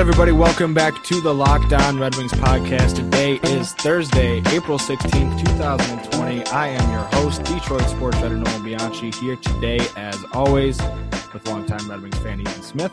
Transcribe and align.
right, 0.00 0.08
everybody, 0.08 0.32
welcome 0.32 0.72
back 0.72 1.04
to 1.04 1.20
the 1.20 1.34
Locked 1.34 1.74
On 1.74 1.98
Red 1.98 2.14
Wings 2.14 2.32
podcast. 2.32 2.96
Today 2.96 3.34
is 3.50 3.74
Thursday, 3.74 4.38
April 4.46 4.78
16th, 4.78 5.44
2020. 5.44 6.42
I 6.46 6.68
am 6.68 6.90
your 6.90 7.02
host, 7.02 7.44
Detroit 7.44 7.82
sports 7.82 8.16
writer 8.16 8.38
Nolan 8.38 8.64
Bianchi, 8.64 9.10
here 9.10 9.36
today, 9.36 9.78
as 9.96 10.16
always, 10.32 10.80
with 11.34 11.46
longtime 11.46 11.90
Red 11.90 12.00
Wings 12.00 12.16
fan 12.20 12.40
Ethan 12.40 12.62
Smith. 12.62 12.92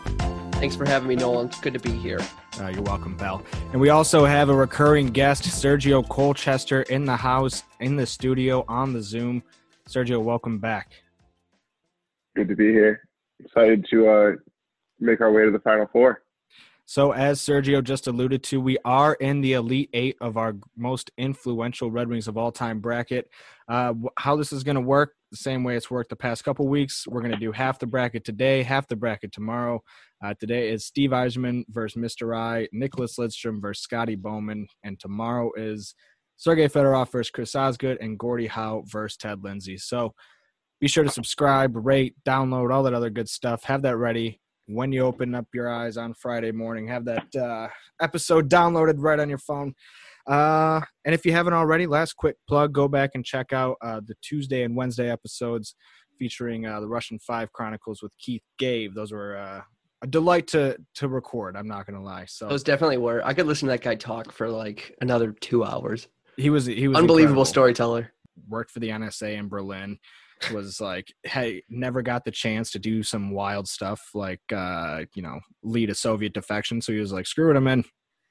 Thanks 0.55 0.75
for 0.75 0.85
having 0.85 1.07
me, 1.07 1.15
Nolan. 1.15 1.47
It's 1.47 1.61
good 1.61 1.71
to 1.75 1.79
be 1.79 1.93
here. 1.93 2.19
Uh, 2.59 2.67
you're 2.67 2.81
welcome, 2.81 3.15
Bell. 3.15 3.41
And 3.71 3.79
we 3.79 3.87
also 3.87 4.25
have 4.25 4.49
a 4.49 4.55
recurring 4.55 5.07
guest, 5.07 5.45
Sergio 5.45 6.05
Colchester, 6.09 6.81
in 6.81 7.05
the 7.05 7.15
house, 7.15 7.63
in 7.79 7.95
the 7.95 8.05
studio, 8.05 8.65
on 8.67 8.91
the 8.91 9.01
Zoom. 9.01 9.43
Sergio, 9.87 10.21
welcome 10.21 10.59
back. 10.59 10.91
Good 12.35 12.49
to 12.49 12.55
be 12.57 12.73
here. 12.73 13.07
Excited 13.39 13.87
to 13.91 14.09
uh, 14.09 14.31
make 14.99 15.21
our 15.21 15.31
way 15.31 15.45
to 15.45 15.51
the 15.51 15.59
Final 15.59 15.87
Four. 15.93 16.21
So, 16.89 17.11
as 17.11 17.41
Sergio 17.41 17.83
just 17.83 18.07
alluded 18.07 18.43
to, 18.43 18.61
we 18.61 18.77
are 18.85 19.15
in 19.15 19.41
the 19.41 19.53
Elite 19.53 19.89
Eight 19.91 20.15
of 20.21 20.37
our 20.37 20.55
most 20.77 21.11
influential 21.17 21.91
Red 21.91 22.07
Wings 22.07 22.29
of 22.29 22.37
all 22.37 22.49
time 22.49 22.79
bracket. 22.79 23.29
Uh, 23.67 23.93
how 24.17 24.37
this 24.37 24.53
is 24.53 24.63
going 24.63 24.75
to 24.75 24.81
work, 24.81 25.13
the 25.29 25.35
same 25.35 25.65
way 25.65 25.75
it's 25.75 25.91
worked 25.91 26.09
the 26.09 26.15
past 26.15 26.45
couple 26.45 26.65
weeks. 26.69 27.05
We're 27.05 27.19
going 27.19 27.33
to 27.33 27.39
do 27.39 27.51
half 27.51 27.77
the 27.77 27.87
bracket 27.87 28.23
today, 28.23 28.63
half 28.63 28.87
the 28.87 28.95
bracket 28.95 29.33
tomorrow. 29.33 29.83
Uh, 30.23 30.33
today 30.39 30.69
is 30.69 30.85
Steve 30.85 31.09
Yzerman 31.09 31.65
versus 31.67 32.01
Mr. 32.01 32.33
I, 32.33 32.69
Nicklas 32.73 33.19
Lidstrom 33.19 33.61
versus 33.61 33.83
Scotty 33.83 34.15
Bowman, 34.15 34.65
and 34.85 34.97
tomorrow 34.97 35.51
is 35.57 35.93
Sergey 36.37 36.69
Fedorov 36.69 37.11
versus 37.11 37.31
Chris 37.31 37.53
Osgood 37.53 37.97
and 37.99 38.17
Gordie 38.17 38.47
Howe 38.47 38.83
versus 38.87 39.17
Ted 39.17 39.43
Lindsay. 39.43 39.77
So, 39.77 40.13
be 40.79 40.87
sure 40.87 41.03
to 41.03 41.09
subscribe, 41.09 41.75
rate, 41.75 42.15
download, 42.25 42.73
all 42.73 42.83
that 42.83 42.93
other 42.93 43.09
good 43.09 43.27
stuff. 43.27 43.65
Have 43.65 43.81
that 43.81 43.97
ready 43.97 44.39
when 44.67 44.91
you 44.91 45.01
open 45.01 45.33
up 45.33 45.47
your 45.53 45.69
eyes 45.69 45.97
on 45.97 46.13
Friday 46.13 46.51
morning. 46.51 46.87
Have 46.87 47.05
that 47.05 47.35
uh, 47.35 47.67
episode 48.01 48.49
downloaded 48.49 48.95
right 48.97 49.19
on 49.19 49.29
your 49.29 49.37
phone. 49.37 49.73
Uh, 50.27 50.81
and 51.05 51.15
if 51.15 51.25
you 51.25 51.31
haven't 51.31 51.53
already, 51.53 51.87
last 51.87 52.13
quick 52.13 52.35
plug 52.47 52.73
go 52.73 52.87
back 52.87 53.11
and 53.15 53.25
check 53.25 53.53
out 53.53 53.77
uh, 53.81 54.01
the 54.05 54.15
Tuesday 54.21 54.63
and 54.63 54.75
Wednesday 54.75 55.09
episodes 55.09 55.75
featuring 56.19 56.65
uh, 56.65 56.79
the 56.81 56.87
Russian 56.87 57.17
Five 57.19 57.51
Chronicles 57.53 58.03
with 58.03 58.11
Keith 58.19 58.43
Gave. 58.59 58.93
Those 58.93 59.13
were 59.13 59.37
uh, 59.37 59.61
a 60.01 60.07
delight 60.07 60.47
to 60.47 60.77
to 60.95 61.07
record. 61.07 61.55
I'm 61.55 61.67
not 61.67 61.85
gonna 61.85 62.03
lie. 62.03 62.25
So 62.27 62.49
those 62.49 62.63
definitely 62.63 62.97
were. 62.97 63.21
I 63.25 63.33
could 63.33 63.47
listen 63.47 63.67
to 63.67 63.71
that 63.71 63.81
guy 63.81 63.95
talk 63.95 64.33
for 64.33 64.49
like 64.49 64.95
another 65.01 65.31
two 65.31 65.63
hours. 65.63 66.07
He 66.35 66.49
was 66.49 66.65
he 66.65 66.87
was 66.89 66.97
unbelievable 66.97 67.41
incredible. 67.41 67.45
storyteller. 67.45 68.13
Worked 68.49 68.71
for 68.71 68.79
the 68.79 68.89
NSA 68.89 69.37
in 69.37 69.47
Berlin 69.47 69.97
was 70.51 70.79
like 70.79 71.13
hey 71.23 71.63
never 71.69 72.01
got 72.01 72.25
the 72.25 72.31
chance 72.31 72.71
to 72.71 72.79
do 72.79 73.03
some 73.03 73.31
wild 73.31 73.67
stuff 73.67 74.09
like 74.13 74.41
uh 74.53 75.03
you 75.13 75.21
know 75.21 75.39
lead 75.63 75.89
a 75.89 75.95
soviet 75.95 76.33
defection. 76.33 76.81
So 76.81 76.93
he 76.93 76.99
was 76.99 77.11
like 77.11 77.27
screw 77.27 77.51
it 77.51 77.57
i'm 77.57 77.67
in. 77.67 77.83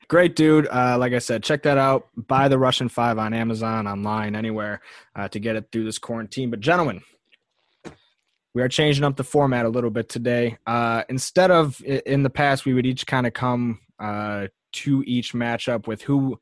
Great 0.09 0.37
dude. 0.37 0.69
Uh 0.69 0.97
like 0.99 1.13
i 1.13 1.19
said 1.19 1.43
check 1.43 1.63
that 1.65 1.79
out. 1.79 2.09
Buy 2.17 2.49
the 2.49 2.59
russian 2.59 2.89
five 2.89 3.19
on 3.19 3.35
amazon 3.35 3.87
online 3.87 4.37
anywhere 4.37 4.81
uh, 5.15 5.29
to 5.29 5.39
get 5.39 5.57
it 5.57 5.67
through 5.73 5.85
this 5.85 5.99
quarantine. 5.99 6.51
But 6.51 6.61
gentlemen 6.61 7.03
we 8.55 8.63
are 8.63 8.69
changing 8.69 9.05
up 9.05 9.17
the 9.17 9.25
format 9.25 9.67
a 9.67 9.71
little 9.71 9.91
bit 9.91 10.09
today. 10.09 10.57
Uh 10.67 11.03
instead 11.09 11.51
of 11.51 11.81
in 11.85 12.23
the 12.23 12.31
past 12.31 12.65
we 12.65 12.75
would 12.75 12.87
each 12.87 13.07
kind 13.07 13.27
of 13.27 13.33
come 13.33 13.81
uh 13.99 14.47
to 14.73 15.03
each 15.07 15.33
matchup 15.33 15.87
with 15.87 16.03
who 16.03 16.39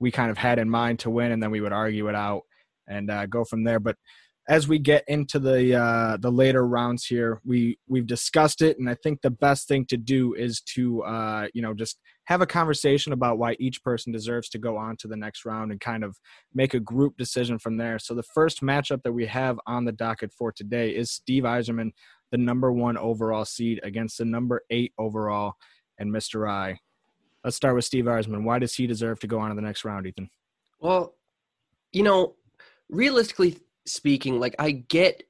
we 0.00 0.10
kind 0.10 0.30
of 0.30 0.38
had 0.38 0.58
in 0.58 0.68
mind 0.68 0.98
to 1.00 1.10
win 1.10 1.32
and 1.32 1.42
then 1.42 1.50
we 1.50 1.60
would 1.60 1.72
argue 1.72 2.08
it 2.08 2.14
out 2.14 2.42
and 2.88 3.10
uh, 3.10 3.26
go 3.26 3.44
from 3.44 3.64
there. 3.64 3.80
But 3.80 3.96
as 4.48 4.66
we 4.66 4.78
get 4.78 5.04
into 5.08 5.38
the 5.38 5.76
uh, 5.78 6.16
the 6.16 6.32
later 6.32 6.66
rounds 6.66 7.04
here, 7.04 7.40
we 7.44 7.78
we've 7.86 8.06
discussed 8.06 8.62
it, 8.62 8.78
and 8.78 8.88
I 8.88 8.94
think 8.94 9.20
the 9.20 9.30
best 9.30 9.68
thing 9.68 9.84
to 9.86 9.98
do 9.98 10.32
is 10.32 10.62
to 10.74 11.02
uh, 11.02 11.48
you 11.52 11.60
know 11.60 11.74
just 11.74 11.98
have 12.24 12.40
a 12.40 12.46
conversation 12.46 13.12
about 13.12 13.38
why 13.38 13.56
each 13.58 13.82
person 13.84 14.10
deserves 14.10 14.48
to 14.50 14.58
go 14.58 14.76
on 14.76 14.96
to 14.98 15.08
the 15.08 15.16
next 15.16 15.44
round 15.44 15.70
and 15.70 15.80
kind 15.80 16.02
of 16.02 16.18
make 16.54 16.72
a 16.72 16.80
group 16.80 17.16
decision 17.18 17.58
from 17.58 17.76
there. 17.76 17.98
So 17.98 18.14
the 18.14 18.22
first 18.22 18.62
matchup 18.62 19.02
that 19.02 19.12
we 19.12 19.26
have 19.26 19.60
on 19.66 19.84
the 19.84 19.92
docket 19.92 20.32
for 20.32 20.50
today 20.50 20.90
is 20.90 21.10
Steve 21.10 21.44
Yzerman, 21.44 21.90
the 22.30 22.38
number 22.38 22.72
one 22.72 22.96
overall 22.96 23.44
seed, 23.44 23.80
against 23.82 24.18
the 24.18 24.24
number 24.24 24.62
eight 24.70 24.92
overall 24.98 25.54
and 25.98 26.12
Mr. 26.12 26.50
I. 26.50 26.80
Let's 27.44 27.56
start 27.56 27.74
with 27.74 27.84
Steve 27.84 28.06
Yzerman. 28.06 28.44
Why 28.44 28.58
does 28.58 28.74
he 28.74 28.86
deserve 28.86 29.20
to 29.20 29.26
go 29.26 29.38
on 29.38 29.50
to 29.50 29.54
the 29.54 29.62
next 29.62 29.84
round, 29.84 30.06
Ethan? 30.06 30.30
Well, 30.80 31.14
you 31.92 32.02
know, 32.02 32.34
realistically 32.90 33.58
speaking, 33.88 34.38
like 34.38 34.54
I 34.58 34.70
get 34.70 35.22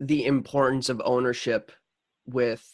the 0.00 0.26
importance 0.26 0.88
of 0.88 1.00
ownership 1.04 1.72
with 2.26 2.68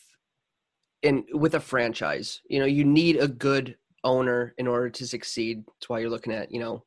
in 1.02 1.24
with 1.32 1.54
a 1.54 1.60
franchise. 1.60 2.40
You 2.48 2.60
know, 2.60 2.66
you 2.66 2.84
need 2.84 3.16
a 3.16 3.28
good 3.28 3.76
owner 4.04 4.54
in 4.58 4.66
order 4.66 4.90
to 4.90 5.06
succeed. 5.06 5.64
That's 5.66 5.88
why 5.88 6.00
you're 6.00 6.10
looking 6.10 6.32
at, 6.32 6.52
you 6.52 6.60
know, 6.60 6.84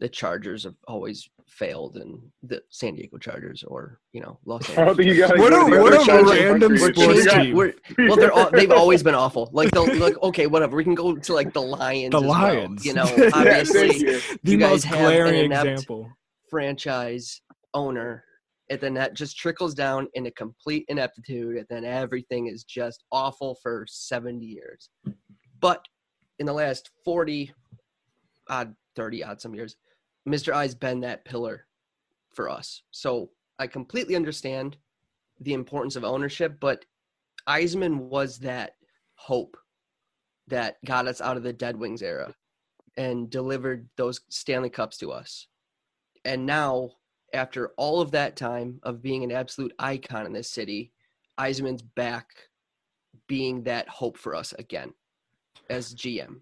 the 0.00 0.08
Chargers 0.08 0.64
have 0.64 0.74
always 0.88 1.28
failed 1.46 1.96
and 1.96 2.18
the 2.42 2.62
San 2.70 2.94
Diego 2.94 3.18
Chargers 3.18 3.62
or, 3.62 4.00
you 4.12 4.20
know, 4.20 4.38
Los 4.44 4.68
Angeles. 4.70 4.78
I 4.78 4.84
don't 4.84 4.96
think 4.96 5.14
you 5.14 5.22
what 5.22 5.52
a, 5.52 5.80
what 5.80 6.08
a 6.08 6.24
random 6.24 6.76
sports 6.76 7.32
team. 7.32 7.54
We're, 7.54 7.74
well, 7.98 8.16
they're 8.16 8.32
all, 8.32 8.50
they've 8.50 8.72
always 8.72 9.02
been 9.02 9.14
awful. 9.14 9.50
Like 9.52 9.70
they'll 9.70 9.86
look 9.86 10.20
okay, 10.22 10.46
whatever. 10.46 10.76
We 10.76 10.84
can 10.84 10.94
go 10.94 11.16
to 11.16 11.34
like 11.34 11.52
the 11.52 11.62
Lions. 11.62 12.10
The 12.10 12.20
Lions. 12.20 12.84
Well, 12.84 12.86
you 12.86 12.94
know, 12.94 13.30
obviously 13.34 13.98
yeah, 13.98 14.18
the 14.42 14.52
you 14.52 14.58
guys 14.58 14.70
most 14.70 14.84
have 14.84 14.98
glaring 14.98 15.52
an 15.52 15.52
example. 15.52 16.10
franchise 16.50 17.40
owner 17.74 18.24
and 18.70 18.80
then 18.80 18.94
that 18.94 19.14
just 19.14 19.36
trickles 19.36 19.74
down 19.74 20.08
into 20.14 20.30
complete 20.30 20.84
ineptitude 20.88 21.56
and 21.56 21.66
then 21.68 21.84
everything 21.84 22.46
is 22.46 22.64
just 22.64 23.04
awful 23.12 23.58
for 23.62 23.84
70 23.88 24.44
years. 24.44 24.88
But 25.60 25.86
in 26.38 26.46
the 26.46 26.52
last 26.52 26.90
40 27.04 27.52
odd 28.48 28.74
30 28.96 29.22
odd 29.22 29.40
some 29.40 29.54
years 29.54 29.76
mr 30.28 30.52
i's 30.52 30.74
been 30.74 31.00
that 31.00 31.24
pillar 31.24 31.66
for 32.34 32.48
us. 32.48 32.82
So 32.90 33.30
i 33.58 33.66
completely 33.66 34.16
understand 34.16 34.76
the 35.40 35.54
importance 35.54 35.96
of 35.96 36.04
ownership 36.04 36.58
but 36.60 36.84
Yzerman 37.48 37.96
was 37.96 38.38
that 38.38 38.74
hope 39.14 39.56
that 40.48 40.76
got 40.84 41.06
us 41.06 41.20
out 41.20 41.36
of 41.36 41.42
the 41.42 41.52
dead 41.52 41.76
wings 41.76 42.02
era 42.02 42.34
and 42.96 43.30
delivered 43.30 43.88
those 43.96 44.20
stanley 44.28 44.70
cups 44.70 44.98
to 44.98 45.10
us. 45.12 45.46
And 46.24 46.44
now 46.46 46.90
after 47.32 47.68
all 47.76 48.00
of 48.00 48.10
that 48.12 48.36
time 48.36 48.80
of 48.82 49.02
being 49.02 49.24
an 49.24 49.32
absolute 49.32 49.72
icon 49.78 50.26
in 50.26 50.32
this 50.32 50.50
city, 50.50 50.92
Yzerman's 51.38 51.82
back 51.82 52.28
being 53.26 53.62
that 53.62 53.88
hope 53.88 54.18
for 54.18 54.34
us 54.34 54.52
again 54.58 54.92
as 55.70 55.94
GM. 55.94 56.40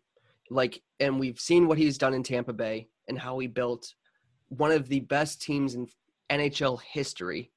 Like, 0.50 0.82
and 0.98 1.20
we've 1.20 1.38
seen 1.38 1.68
what 1.68 1.78
he's 1.78 1.98
done 1.98 2.14
in 2.14 2.22
Tampa 2.22 2.52
Bay 2.52 2.88
and 3.08 3.18
how 3.18 3.38
he 3.38 3.46
built 3.46 3.94
one 4.48 4.72
of 4.72 4.88
the 4.88 5.00
best 5.00 5.40
teams 5.40 5.74
in 5.74 5.88
NHL 6.30 6.80
history. 6.82 7.52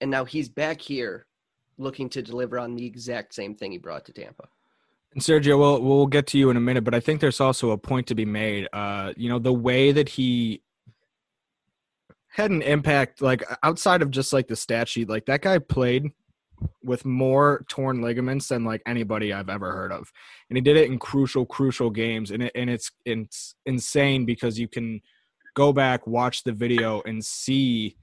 And 0.00 0.10
now 0.10 0.24
he's 0.24 0.48
back 0.48 0.80
here 0.80 1.26
looking 1.76 2.08
to 2.10 2.22
deliver 2.22 2.58
on 2.58 2.74
the 2.74 2.86
exact 2.86 3.34
same 3.34 3.54
thing 3.54 3.72
he 3.72 3.78
brought 3.78 4.04
to 4.06 4.12
Tampa. 4.12 4.48
And 5.12 5.22
Sergio, 5.22 5.58
we'll 5.58 5.80
we'll 5.80 6.06
get 6.06 6.26
to 6.28 6.38
you 6.38 6.50
in 6.50 6.56
a 6.56 6.60
minute, 6.60 6.84
but 6.84 6.94
I 6.94 7.00
think 7.00 7.20
there's 7.20 7.40
also 7.40 7.70
a 7.70 7.78
point 7.78 8.06
to 8.08 8.14
be 8.14 8.26
made. 8.26 8.68
Uh, 8.72 9.14
you 9.16 9.28
know, 9.28 9.38
the 9.38 9.52
way 9.52 9.90
that 9.90 10.08
he 10.08 10.62
had 12.38 12.50
an 12.52 12.62
impact 12.62 13.20
like 13.20 13.42
outside 13.64 14.00
of 14.00 14.10
just 14.10 14.32
like 14.32 14.46
the 14.46 14.56
stat 14.56 14.88
sheet 14.88 15.08
like 15.08 15.26
that 15.26 15.42
guy 15.42 15.58
played 15.58 16.10
with 16.82 17.04
more 17.04 17.64
torn 17.68 18.00
ligaments 18.00 18.48
than 18.48 18.64
like 18.64 18.80
anybody 18.86 19.32
I've 19.32 19.48
ever 19.48 19.72
heard 19.72 19.92
of. 19.92 20.10
And 20.48 20.56
he 20.56 20.60
did 20.60 20.76
it 20.76 20.90
in 20.90 20.98
crucial 20.98 21.44
crucial 21.44 21.90
games 21.90 22.30
and 22.30 22.44
it, 22.44 22.52
and 22.54 22.70
it's 22.70 22.90
it's 23.04 23.54
insane 23.66 24.24
because 24.24 24.58
you 24.58 24.68
can 24.68 25.00
go 25.54 25.72
back 25.72 26.06
watch 26.06 26.44
the 26.44 26.52
video 26.52 27.02
and 27.04 27.24
see 27.24 27.96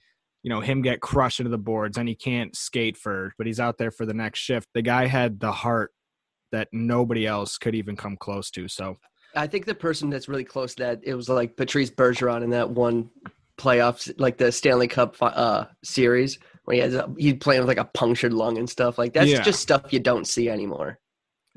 you 0.44 0.50
know 0.50 0.60
him 0.60 0.82
get 0.82 1.00
crushed 1.00 1.40
into 1.40 1.50
the 1.50 1.58
boards 1.58 1.98
and 1.98 2.10
he 2.10 2.16
can't 2.16 2.56
skate 2.56 2.98
for 2.98 3.34
but 3.38 3.48
he's 3.48 3.60
out 3.60 3.78
there 3.78 3.92
for 3.92 4.06
the 4.06 4.14
next 4.14 4.40
shift. 4.40 4.68
The 4.74 4.82
guy 4.82 5.08
had 5.08 5.40
the 5.40 5.52
heart 5.52 5.92
that 6.52 6.68
nobody 6.74 7.26
else 7.26 7.58
could 7.58 7.74
even 7.74 7.96
come 7.96 8.18
close 8.18 8.52
to. 8.52 8.68
So 8.68 8.98
I 9.34 9.48
think 9.48 9.66
the 9.66 9.76
person 9.76 10.10
that's 10.10 10.28
really 10.28 10.44
close 10.44 10.76
to 10.76 10.84
that 10.84 11.00
it 11.04 11.16
was 11.16 11.30
like 11.30 11.58
Patrice 11.58 11.90
Bergeron 11.90 12.44
in 12.44 12.50
that 12.52 12.70
one 12.70 13.10
playoffs, 13.58 14.14
like 14.20 14.38
the 14.38 14.52
Stanley 14.52 14.88
Cup 14.88 15.16
uh, 15.22 15.66
series, 15.84 16.40
where 16.66 16.76
he 16.76 16.82
has 16.82 16.94
a, 16.96 17.14
he's 17.18 17.36
playing 17.36 17.62
with 17.62 17.68
like 17.70 17.78
a 17.78 17.86
punctured 17.86 18.34
lung 18.34 18.58
and 18.58 18.70
stuff. 18.70 18.98
Like 18.98 19.14
that's 19.14 19.30
Yeah. 19.32 19.42
just 19.42 19.62
stuff 19.62 19.92
you 19.94 20.00
don't 20.00 20.28
see 20.28 20.50
anymore. 20.50 21.00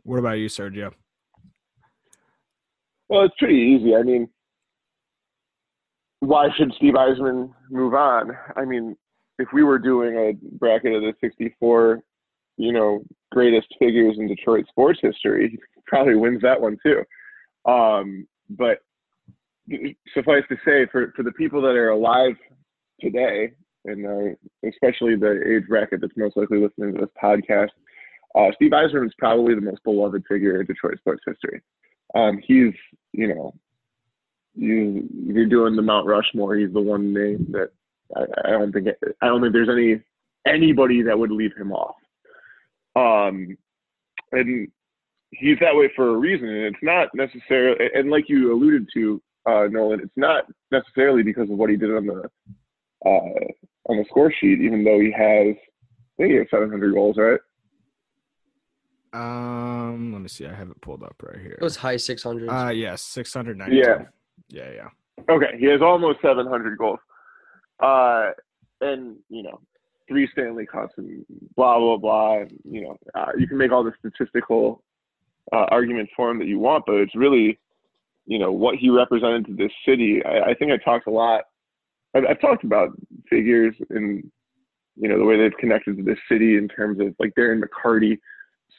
what 0.04 0.18
about 0.18 0.38
you, 0.38 0.46
Sergio? 0.48 0.92
Well, 3.08 3.22
it's 3.24 3.34
pretty 3.38 3.56
easy. 3.56 3.94
I 3.96 4.02
mean, 4.02 4.28
why 6.20 6.48
should 6.56 6.72
Steve 6.76 6.94
Yzerman 6.94 7.52
move 7.70 7.94
on? 7.94 8.32
I 8.56 8.64
mean, 8.64 8.96
if 9.38 9.48
we 9.52 9.62
were 9.62 9.78
doing 9.78 10.14
a 10.16 10.32
bracket 10.58 10.94
of 10.94 11.02
the 11.02 11.14
64, 11.20 12.00
you 12.56 12.72
know, 12.72 13.02
greatest 13.30 13.68
figures 13.78 14.16
in 14.18 14.26
Detroit 14.28 14.66
sports 14.68 14.98
history, 15.02 15.50
he 15.50 15.58
probably 15.86 16.16
wins 16.16 16.42
that 16.42 16.60
one 16.60 16.76
too. 16.82 17.02
Um, 17.70 18.26
but 18.50 18.78
suffice 20.14 20.44
to 20.48 20.56
say, 20.64 20.86
for, 20.90 21.12
for 21.16 21.22
the 21.22 21.32
people 21.32 21.60
that 21.62 21.76
are 21.76 21.90
alive 21.90 22.36
today, 23.00 23.52
and 23.84 24.06
uh, 24.06 24.68
especially 24.68 25.16
the 25.16 25.40
age 25.46 25.68
bracket 25.68 26.00
that's 26.00 26.12
most 26.16 26.36
likely 26.36 26.58
listening 26.58 26.94
to 26.94 27.00
this 27.00 27.10
podcast, 27.22 27.70
uh, 28.34 28.50
Steve 28.54 28.72
is 28.74 29.12
probably 29.18 29.54
the 29.54 29.60
most 29.60 29.82
beloved 29.84 30.22
figure 30.28 30.60
in 30.60 30.66
Detroit 30.66 30.98
sports 30.98 31.22
history. 31.26 31.60
Um, 32.14 32.38
he's, 32.46 32.74
you 33.12 33.34
know, 33.34 33.54
you 34.54 35.08
you're 35.12 35.46
doing 35.46 35.76
the 35.76 35.82
Mount 35.82 36.06
Rushmore. 36.06 36.56
He's 36.56 36.72
the 36.72 36.80
one 36.80 37.12
name 37.12 37.46
that 37.50 37.70
I, 38.16 38.24
I 38.44 38.50
don't 38.52 38.72
think 38.72 38.88
I 39.22 39.26
don't 39.26 39.40
think 39.40 39.52
there's 39.52 39.68
any 39.68 40.00
anybody 40.46 41.02
that 41.02 41.18
would 41.18 41.30
leave 41.30 41.56
him 41.56 41.72
off. 41.72 41.96
Um, 42.96 43.56
and 44.32 44.68
he's 45.30 45.58
that 45.60 45.74
way 45.74 45.90
for 45.94 46.08
a 46.08 46.16
reason, 46.16 46.48
and 46.48 46.66
it's 46.66 46.82
not 46.82 47.08
necessarily. 47.14 47.76
And 47.94 48.10
like 48.10 48.28
you 48.28 48.52
alluded 48.52 48.88
to, 48.94 49.22
uh, 49.48 49.66
Nolan, 49.70 50.00
it's 50.00 50.12
not 50.16 50.44
necessarily 50.70 51.22
because 51.22 51.50
of 51.50 51.56
what 51.56 51.70
he 51.70 51.76
did 51.76 51.94
on 51.94 52.06
the 52.06 52.30
uh, 53.06 53.88
on 53.88 53.96
the 53.96 54.04
score 54.08 54.32
sheet, 54.32 54.60
even 54.60 54.84
though 54.84 55.00
he 55.00 55.12
has 55.12 55.56
I 56.18 56.22
think 56.22 56.32
he 56.32 56.38
has 56.38 56.46
700 56.50 56.92
goals, 56.92 57.16
right? 57.16 57.40
Um, 59.12 60.12
let 60.12 60.20
me 60.20 60.28
see. 60.28 60.46
I 60.46 60.54
have 60.54 60.68
it 60.68 60.80
pulled 60.80 61.02
up 61.02 61.14
right 61.22 61.40
here. 61.40 61.56
It 61.60 61.62
was 61.62 61.76
high 61.76 61.96
600. 61.96 62.48
Uh, 62.48 62.70
yes, 62.70 63.02
692. 63.02 63.76
Yeah. 63.76 64.04
Yeah, 64.48 64.70
yeah. 64.74 64.88
Okay, 65.34 65.58
he 65.58 65.66
has 65.66 65.80
almost 65.80 66.20
700 66.22 66.76
goals. 66.76 66.98
Uh, 67.80 68.30
and 68.80 69.16
you 69.28 69.42
know, 69.42 69.60
three 70.08 70.28
Stanley 70.32 70.66
Cups 70.66 70.94
and 70.96 71.24
blah 71.56 71.78
blah 71.78 71.96
blah. 71.96 72.40
And, 72.40 72.58
you 72.64 72.82
know, 72.82 72.96
uh, 73.14 73.32
you 73.36 73.46
can 73.46 73.58
make 73.58 73.72
all 73.72 73.84
the 73.84 73.92
statistical 73.98 74.82
uh, 75.52 75.66
arguments 75.70 76.12
for 76.16 76.30
him 76.30 76.38
that 76.38 76.46
you 76.46 76.58
want, 76.58 76.84
but 76.86 76.96
it's 76.96 77.14
really, 77.14 77.58
you 78.28 78.38
know, 78.38 78.52
what 78.52 78.76
he 78.76 78.90
represented 78.90 79.46
to 79.46 79.54
this 79.54 79.72
city. 79.86 80.22
I, 80.24 80.50
I 80.50 80.54
think 80.54 80.70
I 80.70 80.76
talked 80.76 81.06
a 81.06 81.10
lot. 81.10 81.44
I've, 82.14 82.24
I've 82.28 82.40
talked 82.40 82.62
about 82.62 82.90
figures 83.28 83.74
and 83.88 84.22
you 84.96 85.08
know 85.08 85.18
the 85.18 85.24
way 85.24 85.38
they've 85.38 85.56
connected 85.58 85.96
to 85.96 86.02
this 86.02 86.18
city 86.30 86.58
in 86.58 86.68
terms 86.68 87.00
of 87.00 87.14
like 87.18 87.32
Darren 87.38 87.62
McCarty 87.62 88.18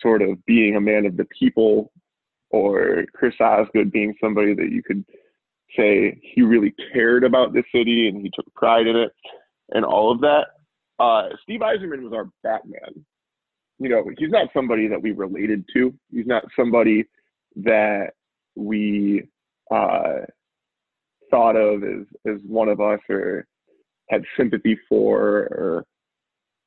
sort 0.01 0.21
of 0.21 0.45
being 0.45 0.75
a 0.75 0.81
man 0.81 1.05
of 1.07 1.17
the 1.17 1.25
people, 1.37 1.91
or 2.51 3.05
Chris 3.13 3.33
Osgood 3.41 3.91
being 3.91 4.13
somebody 4.21 4.53
that 4.53 4.71
you 4.71 4.83
could 4.83 5.03
say 5.75 6.19
he 6.21 6.43
really 6.43 6.73
cared 6.93 7.23
about 7.23 7.51
the 7.51 7.63
city 7.73 8.07
and 8.07 8.21
he 8.21 8.31
took 8.35 8.53
pride 8.53 8.87
in 8.87 8.95
it 8.95 9.11
and 9.71 9.83
all 9.83 10.11
of 10.11 10.21
that. 10.21 10.47
Uh, 10.99 11.29
Steve 11.41 11.61
Yzerman 11.61 12.03
was 12.03 12.13
our 12.13 12.29
Batman. 12.43 13.03
You 13.79 13.89
know, 13.89 14.03
he's 14.17 14.29
not 14.29 14.49
somebody 14.53 14.87
that 14.87 15.01
we 15.01 15.11
related 15.11 15.63
to. 15.73 15.93
He's 16.11 16.27
not 16.27 16.43
somebody 16.55 17.05
that 17.55 18.11
we 18.55 19.27
uh, 19.71 20.25
thought 21.29 21.55
of 21.55 21.83
as 21.83 22.05
as 22.25 22.41
one 22.45 22.69
of 22.69 22.81
us 22.81 22.99
or 23.09 23.45
had 24.09 24.23
sympathy 24.37 24.77
for. 24.87 25.47
Or 25.51 25.85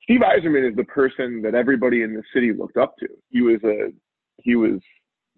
Steve 0.02 0.20
Yzerman 0.20 0.70
is 0.70 0.76
the 0.76 0.84
person 0.84 1.42
that 1.42 1.54
everybody 1.54 2.02
in 2.02 2.14
the 2.14 2.22
city 2.34 2.52
looked 2.52 2.76
up 2.76 2.96
to. 2.98 3.08
He 3.30 3.40
was 3.40 3.62
a 3.64 3.92
he 4.38 4.56
was 4.56 4.80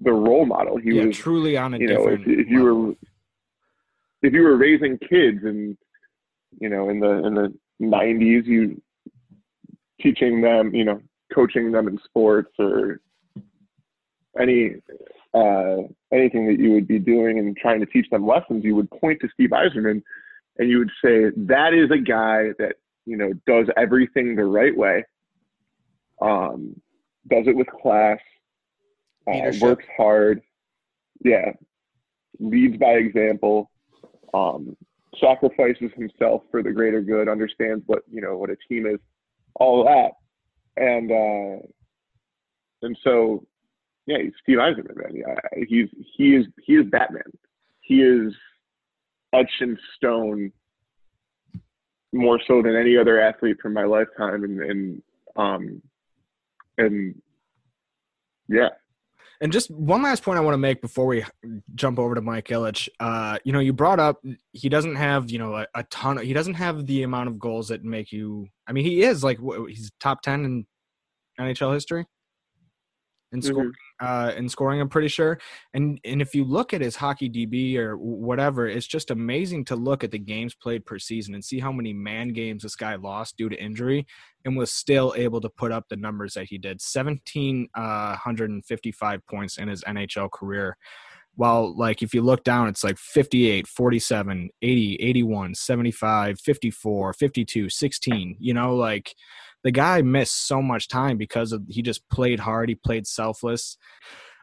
the 0.00 0.12
role 0.12 0.46
model. 0.46 0.76
He 0.76 0.92
yeah, 0.92 1.06
was 1.06 1.16
truly 1.16 1.56
on 1.56 1.74
a 1.74 1.78
you 1.78 1.88
know 1.88 2.08
if, 2.08 2.20
if 2.26 2.48
you 2.48 2.62
were 2.62 2.94
if 4.22 4.32
you 4.32 4.42
were 4.42 4.56
raising 4.56 4.98
kids 4.98 5.40
and 5.42 5.76
you 6.60 6.68
know 6.68 6.88
in 6.88 7.00
the 7.00 7.26
in 7.26 7.34
the 7.34 7.54
90s 7.82 8.46
you 8.46 8.80
teaching 10.00 10.40
them 10.40 10.74
you 10.74 10.84
know 10.84 11.00
coaching 11.34 11.72
them 11.72 11.88
in 11.88 11.98
sports 12.04 12.52
or 12.58 13.00
any 14.40 14.76
uh, 15.34 15.82
anything 16.12 16.46
that 16.46 16.60
you 16.60 16.72
would 16.72 16.86
be 16.86 16.98
doing 16.98 17.38
and 17.38 17.56
trying 17.56 17.80
to 17.80 17.86
teach 17.86 18.08
them 18.10 18.26
lessons 18.26 18.64
you 18.64 18.74
would 18.74 18.90
point 18.90 19.20
to 19.20 19.28
steve 19.32 19.50
Yzerman 19.50 20.02
and 20.58 20.70
you 20.70 20.78
would 20.78 20.90
say 21.04 21.30
that 21.36 21.74
is 21.74 21.90
a 21.90 21.98
guy 21.98 22.50
that 22.58 22.76
you 23.04 23.16
know 23.16 23.32
does 23.46 23.66
everything 23.76 24.36
the 24.36 24.44
right 24.44 24.76
way 24.76 25.04
um, 26.22 26.80
does 27.28 27.46
it 27.46 27.56
with 27.56 27.66
class 27.82 28.18
uh, 29.26 29.50
works 29.60 29.84
hard 29.96 30.40
yeah 31.24 31.52
leads 32.38 32.76
by 32.76 32.92
example 32.92 33.70
um, 34.34 34.76
sacrifices 35.20 35.90
himself 35.96 36.42
for 36.50 36.62
the 36.62 36.72
greater 36.72 37.00
good, 37.00 37.28
understands 37.28 37.82
what 37.86 38.02
you 38.10 38.20
know 38.20 38.36
what 38.36 38.50
a 38.50 38.56
team 38.68 38.86
is, 38.86 38.98
all 39.54 39.84
that, 39.84 40.12
and 40.76 41.10
uh, 41.10 41.66
and 42.82 42.98
so 43.02 43.46
yeah, 44.06 44.18
he's 44.22 44.32
Steve 44.42 44.58
Yzerman, 44.58 44.96
man. 44.96 45.14
Yeah, 45.14 45.64
he's 45.68 45.88
he 46.16 46.36
is 46.36 46.46
he 46.64 46.74
is 46.74 46.86
Batman. 46.90 47.22
He 47.80 48.02
is 48.02 48.34
etched 49.34 49.60
in 49.60 49.78
stone 49.96 50.52
more 52.12 52.38
so 52.46 52.62
than 52.62 52.76
any 52.76 52.96
other 52.96 53.20
athlete 53.20 53.56
from 53.60 53.72
my 53.72 53.84
lifetime, 53.84 54.44
and 54.44 54.60
and 54.60 55.02
um 55.36 55.82
and 56.78 57.14
yeah, 58.48 58.68
And 59.40 59.52
just 59.52 59.70
one 59.70 60.02
last 60.02 60.22
point 60.22 60.38
I 60.38 60.42
want 60.42 60.54
to 60.54 60.58
make 60.58 60.82
before 60.82 61.06
we 61.06 61.24
jump 61.74 61.98
over 61.98 62.14
to 62.14 62.20
Mike 62.20 62.48
Ilitch. 62.48 62.88
Uh, 63.00 63.38
you 63.44 63.52
know, 63.52 63.58
you 63.58 63.72
brought 63.72 63.98
up 63.98 64.22
he 64.52 64.68
doesn't 64.68 64.96
have 64.96 65.30
you 65.30 65.38
know 65.38 65.54
a, 65.54 65.66
a 65.74 65.82
ton. 65.84 66.18
Of, 66.18 66.24
he 66.24 66.34
doesn't 66.34 66.54
have 66.54 66.86
the 66.86 67.04
amount 67.04 67.28
of 67.28 67.38
goals 67.38 67.68
that 67.68 67.84
make 67.84 68.12
you. 68.12 68.48
I 68.66 68.72
mean, 68.72 68.84
he 68.84 69.02
is 69.02 69.24
like 69.24 69.38
he's 69.68 69.90
top 69.98 70.20
ten 70.20 70.44
in 70.44 70.66
NHL 71.40 71.72
history 71.72 72.06
in 73.32 73.42
scoring. 73.42 73.72
Uh, 74.00 74.32
in 74.36 74.48
scoring, 74.48 74.80
I'm 74.80 74.88
pretty 74.88 75.06
sure. 75.08 75.38
And 75.72 76.00
and 76.04 76.20
if 76.20 76.34
you 76.34 76.42
look 76.44 76.74
at 76.74 76.80
his 76.80 76.96
hockey 76.96 77.30
DB 77.30 77.76
or 77.76 77.96
whatever, 77.96 78.66
it's 78.66 78.88
just 78.88 79.12
amazing 79.12 79.64
to 79.66 79.76
look 79.76 80.02
at 80.02 80.10
the 80.10 80.18
games 80.18 80.52
played 80.54 80.84
per 80.84 80.98
season 80.98 81.32
and 81.34 81.44
see 81.44 81.60
how 81.60 81.70
many 81.70 81.92
man 81.92 82.32
games 82.32 82.64
this 82.64 82.74
guy 82.74 82.96
lost 82.96 83.36
due 83.36 83.48
to 83.48 83.62
injury 83.62 84.04
and 84.44 84.56
was 84.56 84.72
still 84.72 85.14
able 85.16 85.40
to 85.40 85.48
put 85.48 85.70
up 85.72 85.88
the 85.88 85.96
numbers 85.96 86.34
that 86.34 86.46
he 86.46 86.58
did 86.58 86.80
1755 86.80 89.26
points 89.26 89.58
in 89.58 89.68
his 89.68 89.82
nhl 89.84 90.30
career 90.30 90.76
while 91.36 91.76
like 91.76 92.02
if 92.02 92.14
you 92.14 92.22
look 92.22 92.44
down 92.44 92.68
it's 92.68 92.84
like 92.84 92.98
58 92.98 93.66
47 93.66 94.50
80 94.62 94.94
81 94.96 95.54
75 95.54 96.40
54 96.40 97.12
52 97.12 97.68
16 97.68 98.36
you 98.38 98.54
know 98.54 98.76
like 98.76 99.14
the 99.64 99.72
guy 99.72 100.00
missed 100.02 100.46
so 100.46 100.62
much 100.62 100.88
time 100.88 101.16
because 101.16 101.52
of 101.52 101.62
he 101.68 101.82
just 101.82 102.08
played 102.08 102.38
hard 102.38 102.68
he 102.68 102.74
played 102.74 103.06
selfless 103.06 103.76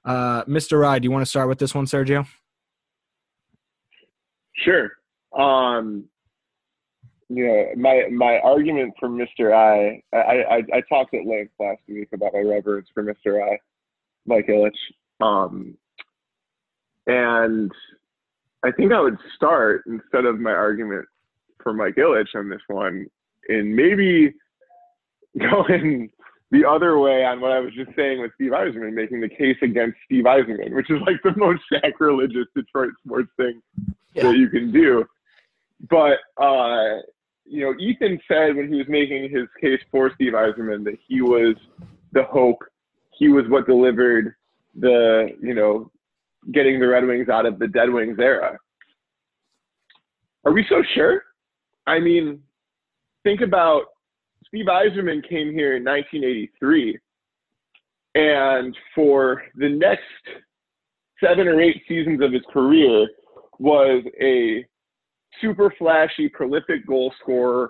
uh 0.06 0.44
mr 0.46 0.80
rye 0.80 1.00
do 1.00 1.06
you 1.06 1.12
want 1.12 1.22
to 1.22 1.30
start 1.30 1.48
with 1.48 1.60
this 1.60 1.74
one 1.74 1.86
sergio 1.86 2.28
Sure. 4.64 4.92
Um, 5.38 6.06
you 7.30 7.48
know, 7.48 7.66
my 7.78 8.08
my 8.12 8.40
argument 8.40 8.94
for 9.00 9.10
Mr. 9.10 9.54
I, 9.54 10.02
I, 10.16 10.58
I, 10.58 10.64
I 10.74 10.82
talked 10.90 11.14
at 11.14 11.26
length 11.26 11.54
last 11.60 11.82
week 11.88 12.10
about 12.14 12.34
my 12.34 12.40
reverence 12.40 12.88
for 12.94 13.04
Mr. 13.04 13.42
I, 13.42 13.58
Mike 14.25 14.48
Ilitch. 14.48 14.72
Um, 15.22 15.78
and 17.08 17.72
I 18.63 18.72
think 18.72 18.92
I 18.92 19.00
would 19.00 19.18
start 19.36 19.84
instead 19.88 20.25
of 20.25 20.40
my 20.40 20.51
argument 20.51 21.06
for 21.63 21.74
Mike 21.74 21.96
Ilitch 21.96 22.36
on 22.36 22.50
this 22.50 22.62
one, 22.68 23.06
and 23.48 23.75
maybe 23.75 24.34
going 25.40 26.10
the 26.52 26.68
other 26.68 27.00
way 27.00 27.24
on 27.24 27.40
what 27.40 27.52
I 27.52 27.60
was 27.60 27.74
just 27.74 27.96
saying 27.96 28.20
with 28.20 28.32
Steve 28.36 28.52
Yzerman, 28.52 28.94
making 28.94 29.22
the 29.22 29.30
case 29.30 29.56
against 29.62 29.98
Steve 30.06 30.26
Yzerman, 30.26 30.74
which 30.76 30.90
is 30.90 31.00
like 31.06 31.16
the 31.24 31.34
most 31.38 31.62
sacrilegious 31.82 32.48
Detroit 32.56 32.92
sports 33.06 33.30
thing 33.38 33.62
Yeah. 34.14 34.24
that 34.24 34.36
you 34.38 34.50
can 34.50 34.72
do. 34.72 35.06
But 35.90 36.18
uh, 36.42 36.98
you 37.46 37.62
know, 37.62 37.74
Ethan 37.80 38.20
said 38.28 38.56
when 38.56 38.72
he 38.72 38.78
was 38.78 38.88
making 38.88 39.30
his 39.30 39.48
case 39.60 39.80
for 39.92 40.12
Steve 40.16 40.34
Yzerman 40.34 40.84
that 40.86 40.98
he 41.08 41.22
was 41.22 41.56
the 42.14 42.24
hope, 42.24 42.64
he 43.12 43.30
was 43.30 43.46
what 43.48 43.66
delivered 43.66 44.36
the 44.78 45.30
you 45.42 45.54
know 45.54 45.90
getting 46.52 46.80
the 46.80 46.88
Red 46.88 47.06
Wings 47.06 47.30
out 47.30 47.46
of 47.46 47.60
the 47.60 47.68
Dead 47.68 47.90
Wings 47.90 48.18
era. 48.20 48.58
Are 50.44 50.52
we 50.52 50.66
so 50.68 50.84
sure? 50.96 51.24
I 51.88 52.00
mean, 52.00 52.42
think 53.24 53.42
about 53.42 53.84
Steve 54.51 54.65
Yzerman 54.65 55.27
came 55.29 55.53
here 55.53 55.77
in 55.77 55.86
1983, 55.86 57.00
and 58.15 58.75
for 58.93 59.43
the 59.55 59.70
next 59.70 60.01
seven 61.24 61.48
or 61.48 61.62
eight 61.62 61.81
seasons 61.88 62.22
of 62.22 62.34
his 62.34 62.41
career 62.51 63.08
was 63.60 64.03
a 64.20 64.65
super 65.39 65.74
flashy, 65.77 66.27
prolific 66.27 66.86
goal 66.86 67.13
scorer 67.22 67.70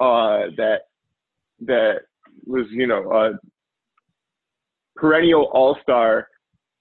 uh, 0.00 0.50
that 0.56 0.80
that 1.60 2.00
was 2.44 2.66
you 2.70 2.88
know 2.88 3.08
a 3.12 3.38
perennial 4.96 5.48
All 5.52 5.78
Star 5.80 6.26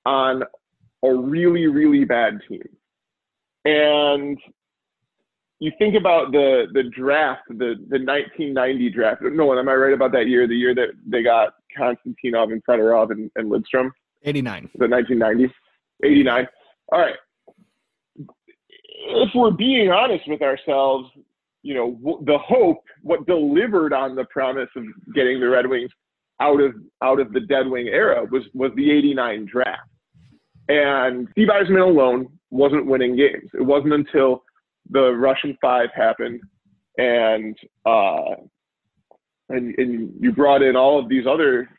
on 0.08 0.42
a 1.04 1.14
really 1.14 1.68
really 1.68 2.04
bad 2.04 2.40
team, 2.50 2.68
and 3.66 4.40
you 5.66 5.72
think 5.80 5.96
about 5.96 6.32
the 6.32 6.68
the 6.74 6.84
draft, 6.84 7.42
the 7.50 7.76
the 7.90 7.98
1990 7.98 8.90
draft. 8.92 9.22
No, 9.24 9.48
one 9.48 9.58
am 9.58 9.68
I 9.68 9.74
right 9.74 9.94
about 9.94 10.12
that 10.12 10.28
year? 10.28 10.48
The 10.48 10.56
year 10.56 10.76
that 10.76 10.90
they 11.08 11.24
got 11.24 11.54
Konstantinov 11.78 12.52
and 12.52 12.64
Fedorov 12.66 13.12
and, 13.12 13.32
and 13.36 13.52
Lidstrom. 13.52 13.90
89 14.24 14.70
The 14.76 14.86
1990s, 14.86 15.52
89. 16.04 16.48
All 16.92 17.00
right. 17.00 17.16
If 19.08 19.30
we're 19.36 19.52
being 19.52 19.92
honest 19.92 20.24
with 20.28 20.42
ourselves, 20.42 21.10
you 21.62 21.74
know, 21.74 22.20
the 22.26 22.38
hope, 22.38 22.84
what 23.02 23.26
delivered 23.28 23.94
on 23.94 24.16
the 24.16 24.26
promise 24.26 24.70
of 24.76 24.84
getting 25.14 25.40
the 25.40 25.50
Red 25.50 25.68
Wings 25.68 25.92
out 26.40 26.62
of 26.62 26.76
out 27.02 27.20
of 27.20 27.34
the 27.34 27.40
Dead 27.40 27.68
Wing 27.68 27.88
era 27.88 28.26
was 28.32 28.44
was 28.54 28.72
the 28.76 28.92
'89 28.92 29.48
draft, 29.52 29.90
and 30.70 31.28
Steve 31.32 31.48
Yzerman 31.48 31.88
alone 31.88 32.28
wasn't 32.52 32.86
winning 32.86 33.16
games. 33.16 33.50
It 33.54 33.64
wasn't 33.64 33.94
until 33.94 34.44
the 34.90 35.12
Russian 35.12 35.58
Five 35.62 35.90
happened, 35.96 36.42
and 36.98 37.58
uh, 37.86 38.36
and 39.50 39.76
and 39.78 40.14
you 40.20 40.32
brought 40.32 40.62
in 40.62 40.76
all 40.76 41.00
of 41.00 41.10
these 41.10 41.26
other 41.28 41.70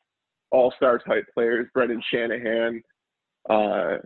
All 0.50 0.72
Star 0.76 0.98
type 0.98 1.24
players, 1.34 1.68
Brendan 1.74 2.02
Shanahan, 2.12 2.82
uh, 3.48 3.96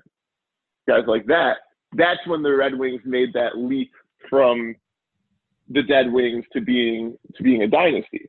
guys 0.89 1.05
like 1.07 1.27
that. 1.27 1.57
That's 1.97 2.25
when 2.27 2.43
the 2.43 2.55
Red 2.55 2.79
Wings 2.79 3.03
made 3.05 3.33
that 3.35 3.57
leap 3.57 3.91
from 4.29 4.75
the 5.69 5.83
Dead 5.83 6.13
Wings 6.13 6.45
to 6.53 6.61
being 6.61 7.17
to 7.37 7.43
being 7.43 7.63
a 7.63 7.69
dynasty. 7.69 8.29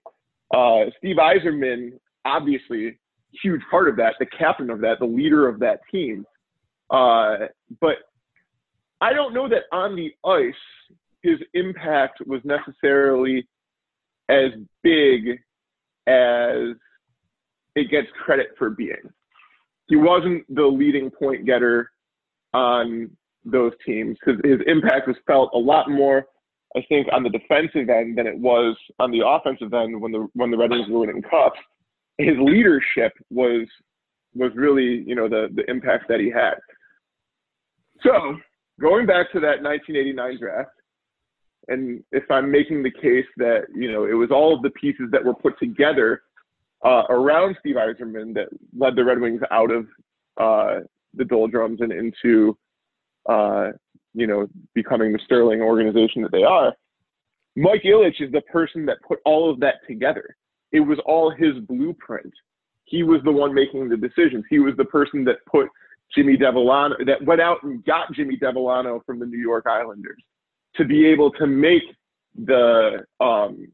Uh, 0.54 0.86
Steve 0.98 1.18
Yzerman, 1.18 1.92
obviously, 2.26 2.98
huge 3.44 3.62
part 3.70 3.88
of 3.88 3.96
that, 3.98 4.16
the 4.20 4.26
captain 4.26 4.70
of 4.70 4.82
that, 4.82 5.00
the 5.00 5.06
leader 5.06 5.48
of 5.48 5.60
that 5.60 5.80
team. 5.92 6.26
Uh, 6.90 7.48
but 7.80 7.96
I 9.02 9.14
don't 9.14 9.34
know 9.34 9.50
that 9.50 9.64
on 9.72 9.96
the 9.96 10.14
ice 10.26 10.54
his 11.24 11.40
impact 11.54 12.20
was 12.26 12.42
necessarily 12.44 13.48
as 14.30 14.52
big 14.84 15.40
as 16.08 16.76
it 17.76 17.90
gets 17.90 18.08
credit 18.24 18.48
for 18.58 18.70
being. 18.70 19.10
He 19.88 19.96
wasn't 19.96 20.44
the 20.54 20.66
leading 20.66 21.10
point 21.10 21.46
getter 21.46 21.92
on 22.54 23.10
those 23.44 23.74
teams 23.86 24.18
because 24.20 24.40
his 24.44 24.60
impact 24.68 25.08
was 25.08 25.18
felt 25.28 25.52
a 25.54 25.58
lot 25.58 25.90
more, 25.90 26.26
I 26.76 26.84
think, 26.88 27.08
on 27.12 27.24
the 27.24 27.30
defensive 27.30 27.90
end 27.90 28.18
than 28.18 28.28
it 28.28 28.38
was 28.38 28.76
on 29.00 29.12
the 29.12 29.26
offensive 29.26 29.74
end 29.74 30.00
when 30.00 30.12
the 30.12 30.28
when 30.34 30.52
the 30.52 30.58
Red 30.58 30.72
Wings 30.72 30.88
were 30.90 31.00
winning 31.00 31.22
cups. 31.22 31.60
His 32.18 32.36
leadership 32.40 33.14
was 33.30 33.68
was 34.34 34.52
really, 34.56 35.04
you 35.06 35.16
know, 35.16 35.28
the 35.28 35.50
the 35.54 35.70
impact 35.70 36.06
that 36.10 36.20
he 36.20 36.30
had. 36.30 36.56
So 38.04 38.38
going 38.82 39.06
back 39.06 39.32
to 39.32 39.40
that 39.40 39.62
1989 39.62 40.40
draft, 40.40 40.72
and 41.68 42.04
if 42.12 42.24
I'm 42.30 42.52
making 42.52 42.84
the 42.84 42.92
case 42.92 43.26
that 43.38 43.68
you 43.74 43.92
know 43.92 44.06
it 44.06 44.14
was 44.14 44.32
all 44.32 44.56
of 44.56 44.62
the 44.62 44.72
pieces 44.72 45.10
that 45.12 45.24
were 45.24 45.34
put 45.34 45.58
together 45.60 46.24
uh, 46.84 47.04
around 47.10 47.56
Steve 47.60 47.76
Yzerman 47.76 48.34
that 48.34 48.48
led 48.78 48.96
the 48.96 49.04
Red 49.04 49.20
Wings 49.20 49.42
out 49.52 49.72
of 49.72 49.86
uh, 50.38 50.80
the 51.14 51.26
doldrums 51.26 51.82
and 51.82 51.92
into 51.92 52.58
uh, 53.30 53.70
you 54.14 54.28
know 54.28 54.48
becoming 54.74 55.14
the 55.14 55.20
sterling 55.26 55.62
organization 55.62 56.22
that 56.24 56.32
they 56.32 56.44
are. 56.44 56.74
Mike 57.56 57.84
Ilitch 57.84 58.22
is 58.22 58.32
the 58.32 58.42
person 58.42 58.86
that 58.86 58.98
put 59.06 59.20
all 59.26 59.52
of 59.52 59.60
that 59.60 59.76
together. 59.88 60.36
It 60.72 60.80
was 60.80 61.00
all 61.06 61.30
his 61.30 61.60
blueprint. 61.68 62.34
He 62.86 63.04
was 63.04 63.22
the 63.24 63.32
one 63.32 63.54
making 63.54 63.90
the 63.90 63.98
decisions. 63.98 64.46
He 64.50 64.60
was 64.60 64.74
the 64.78 64.86
person 64.86 65.24
that 65.26 65.46
put 65.46 65.68
Jimmy 66.16 66.38
Devellano, 66.38 67.06
that 67.06 67.24
went 67.24 67.42
out 67.42 67.64
and 67.64 67.84
got 67.86 68.12
Jimmy 68.14 68.38
Devellano 68.38 69.04
from 69.06 69.20
the 69.20 69.26
New 69.26 69.40
York 69.40 69.66
Islanders 69.68 70.22
to 70.76 70.86
be 70.86 71.06
able 71.06 71.32
to 71.32 71.48
make 71.48 71.84
the 72.46 73.06
um, 73.20 73.68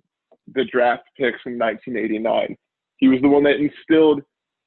the 0.54 0.66
draft 0.66 1.04
picks 1.18 1.40
in 1.46 1.58
1989. 1.58 2.56
He 2.98 3.08
was 3.08 3.22
the 3.22 3.28
one 3.28 3.44
that 3.44 3.58
instilled 3.58 4.22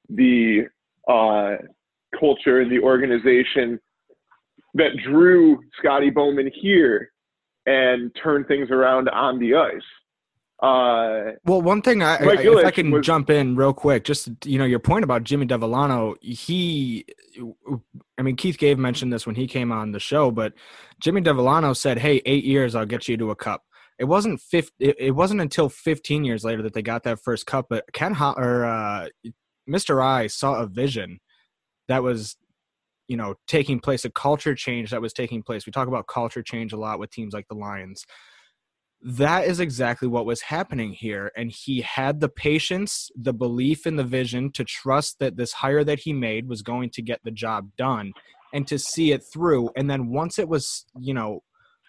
the 0.08 0.66
uh, 1.08 1.56
culture 2.18 2.60
and 2.60 2.70
the 2.70 2.80
organization 2.80 3.78
that 4.74 4.90
drew 5.04 5.60
Scotty 5.78 6.10
Bowman 6.10 6.50
here 6.54 7.12
and 7.66 8.14
turned 8.22 8.46
things 8.46 8.70
around 8.70 9.08
on 9.08 9.38
the 9.38 9.54
ice. 9.54 9.82
Uh, 10.62 11.32
well, 11.44 11.62
one 11.62 11.80
thing 11.80 12.02
I, 12.02 12.16
I 12.16 12.34
if 12.34 12.64
I 12.66 12.70
can 12.70 12.90
was, 12.90 13.06
jump 13.06 13.30
in 13.30 13.56
real 13.56 13.72
quick, 13.72 14.04
just 14.04 14.28
you 14.44 14.58
know 14.58 14.66
your 14.66 14.78
point 14.78 15.04
about 15.04 15.24
Jimmy 15.24 15.46
Devellano, 15.46 16.22
he, 16.22 17.06
I 18.18 18.22
mean 18.22 18.36
Keith 18.36 18.58
Gave 18.58 18.78
mentioned 18.78 19.10
this 19.10 19.26
when 19.26 19.36
he 19.36 19.46
came 19.46 19.72
on 19.72 19.92
the 19.92 20.00
show, 20.00 20.30
but 20.30 20.52
Jimmy 21.00 21.22
Devellano 21.22 21.74
said, 21.74 21.98
"Hey, 21.98 22.20
eight 22.26 22.44
years, 22.44 22.74
I'll 22.74 22.84
get 22.84 23.08
you 23.08 23.16
to 23.16 23.30
a 23.30 23.36
cup." 23.36 23.64
It 23.98 24.04
wasn't 24.04 24.38
fifth. 24.38 24.72
It, 24.78 24.96
it 24.98 25.10
wasn't 25.12 25.40
until 25.40 25.70
15 25.70 26.24
years 26.24 26.44
later 26.44 26.62
that 26.62 26.74
they 26.74 26.82
got 26.82 27.04
that 27.04 27.20
first 27.20 27.46
cup. 27.46 27.66
But 27.70 27.90
Ken 27.94 28.12
Ho- 28.14 28.34
or 28.36 28.66
uh, 28.66 29.08
Mr. 29.68 30.04
I 30.04 30.26
saw 30.26 30.56
a 30.56 30.66
vision 30.66 31.20
that 31.88 32.02
was 32.02 32.36
you 33.08 33.16
know 33.16 33.34
taking 33.46 33.80
place 33.80 34.04
a 34.04 34.10
culture 34.10 34.54
change 34.54 34.90
that 34.90 35.02
was 35.02 35.12
taking 35.12 35.42
place 35.42 35.66
we 35.66 35.72
talk 35.72 35.88
about 35.88 36.06
culture 36.06 36.42
change 36.42 36.72
a 36.72 36.76
lot 36.76 37.00
with 37.00 37.10
teams 37.10 37.34
like 37.34 37.48
the 37.48 37.56
lions 37.56 38.06
that 39.02 39.46
is 39.46 39.60
exactly 39.60 40.08
what 40.08 40.26
was 40.26 40.42
happening 40.42 40.92
here. 40.92 41.32
And 41.36 41.50
he 41.50 41.80
had 41.80 42.20
the 42.20 42.28
patience 42.28 43.10
the 43.16 43.32
belief 43.32 43.86
in 43.86 43.96
the 43.96 44.04
vision 44.04 44.52
to 44.52 44.64
trust 44.64 45.18
that 45.20 45.36
this 45.36 45.52
hire 45.52 45.84
that 45.84 46.00
he 46.00 46.12
made 46.12 46.48
was 46.48 46.62
going 46.62 46.90
to 46.90 47.02
get 47.02 47.20
the 47.24 47.30
job 47.30 47.70
done 47.76 48.12
and 48.52 48.66
to 48.66 48.78
see 48.78 49.12
it 49.12 49.22
through. 49.32 49.70
And 49.76 49.88
then 49.88 50.10
once 50.10 50.38
it 50.38 50.48
was 50.48 50.84
you 50.98 51.14
know 51.14 51.42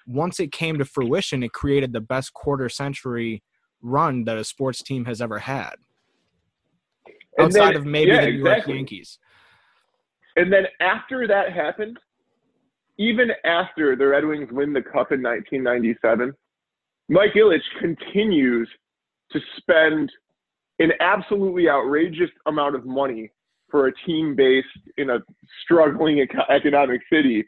once 0.08 0.40
it 0.40 0.52
came 0.52 0.78
to 0.78 0.86
fruition 0.86 1.44
it 1.44 1.54
created 1.54 1.94
the 1.94 2.02
best 2.02 2.34
quarter 2.34 2.70
century 2.70 3.44
run 3.82 4.24
that 4.24 4.38
a 4.38 4.44
sports 4.44 4.82
team 4.82 5.06
has 5.06 5.22
ever 5.22 5.40
had. 5.40 5.74
Outside 7.40 7.74
then, 7.74 7.76
of 7.76 7.86
maybe 7.86 8.12
yeah, 8.12 8.22
the 8.22 8.32
New 8.32 8.38
exactly. 8.40 8.74
York 8.74 8.78
Yankees. 8.78 9.20
And 10.38 10.52
then 10.52 10.66
after 10.80 11.28
that 11.28 11.52
happened 11.52 12.00
even 12.98 13.32
after 13.46 13.96
the 13.96 14.08
Red 14.08 14.26
Wings 14.26 14.50
win 14.52 14.74
the 14.74 14.82
cup 14.82 15.12
in 15.12 15.24
1997 15.24 16.34
Mike 17.12 17.34
Ilitch 17.34 17.60
continues 17.78 18.70
to 19.34 19.40
spend 19.58 20.10
an 20.80 20.92
absolutely 21.02 21.68
outrageous 21.68 22.30
amount 22.46 22.74
of 22.74 22.86
money 22.86 23.30
for 23.70 23.88
a 23.88 23.94
team 24.06 24.34
based 24.34 24.68
in 24.98 25.10
a 25.10 25.20
struggling 25.62 26.26
economic 26.50 27.02
city 27.12 27.46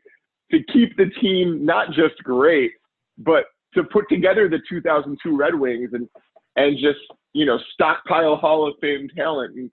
to 0.52 0.62
keep 0.74 0.96
the 0.98 1.06
team 1.22 1.66
not 1.66 1.88
just 1.94 2.22
great, 2.24 2.72
but 3.18 3.46
to 3.74 3.86
put 3.86 4.04
together 4.10 4.50
the 4.50 4.60
2002 4.70 5.36
Red 5.36 5.56
Wings 5.56 5.92
and 5.94 6.10
and 6.58 6.78
just 6.78 7.00
you 7.32 7.46
know 7.46 7.58
stockpile 7.74 8.36
Hall 8.36 8.68
of 8.68 8.74
Fame 8.82 9.08
talent 9.16 9.56
and 9.56 9.72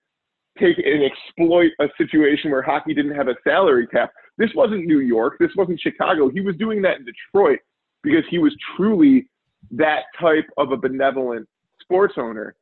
take 0.56 0.78
and 0.78 1.02
exploit 1.02 1.72
a 1.80 1.88
situation 1.98 2.52
where 2.52 2.62
hockey 2.62 2.94
didn't 2.94 3.16
have 3.16 3.26
a 3.26 3.34
salary 3.42 3.88
cap. 3.88 4.12
This 4.38 4.50
wasn't 4.54 4.86
New 4.86 5.00
York. 5.00 5.34
This 5.40 5.50
wasn't 5.56 5.80
Chicago. 5.80 6.30
He 6.30 6.40
was 6.40 6.54
doing 6.56 6.80
that 6.82 6.98
in 6.98 7.04
Detroit 7.04 7.58
because 8.04 8.22
he 8.30 8.38
was 8.38 8.54
truly 8.76 9.26
that 9.70 10.04
type 10.20 10.46
of 10.56 10.72
a 10.72 10.76
benevolent 10.76 11.48
sports 11.80 12.14
owner. 12.16 12.54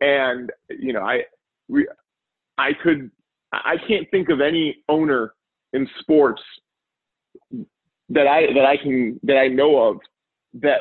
And 0.00 0.50
you 0.70 0.92
know, 0.92 1.02
I 1.02 1.22
we 1.68 1.86
I 2.58 2.72
could 2.82 3.10
I 3.52 3.76
can't 3.88 4.10
think 4.10 4.28
of 4.28 4.40
any 4.40 4.76
owner 4.88 5.34
in 5.72 5.88
sports 6.00 6.42
that 8.08 8.26
I 8.26 8.52
that 8.54 8.64
I 8.66 8.76
can 8.76 9.18
that 9.24 9.38
I 9.38 9.48
know 9.48 9.82
of 9.82 9.98
that 10.54 10.80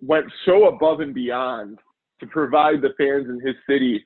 went 0.00 0.26
so 0.44 0.68
above 0.68 1.00
and 1.00 1.14
beyond 1.14 1.78
to 2.20 2.26
provide 2.26 2.82
the 2.82 2.90
fans 2.98 3.28
in 3.28 3.40
his 3.44 3.56
city 3.68 4.04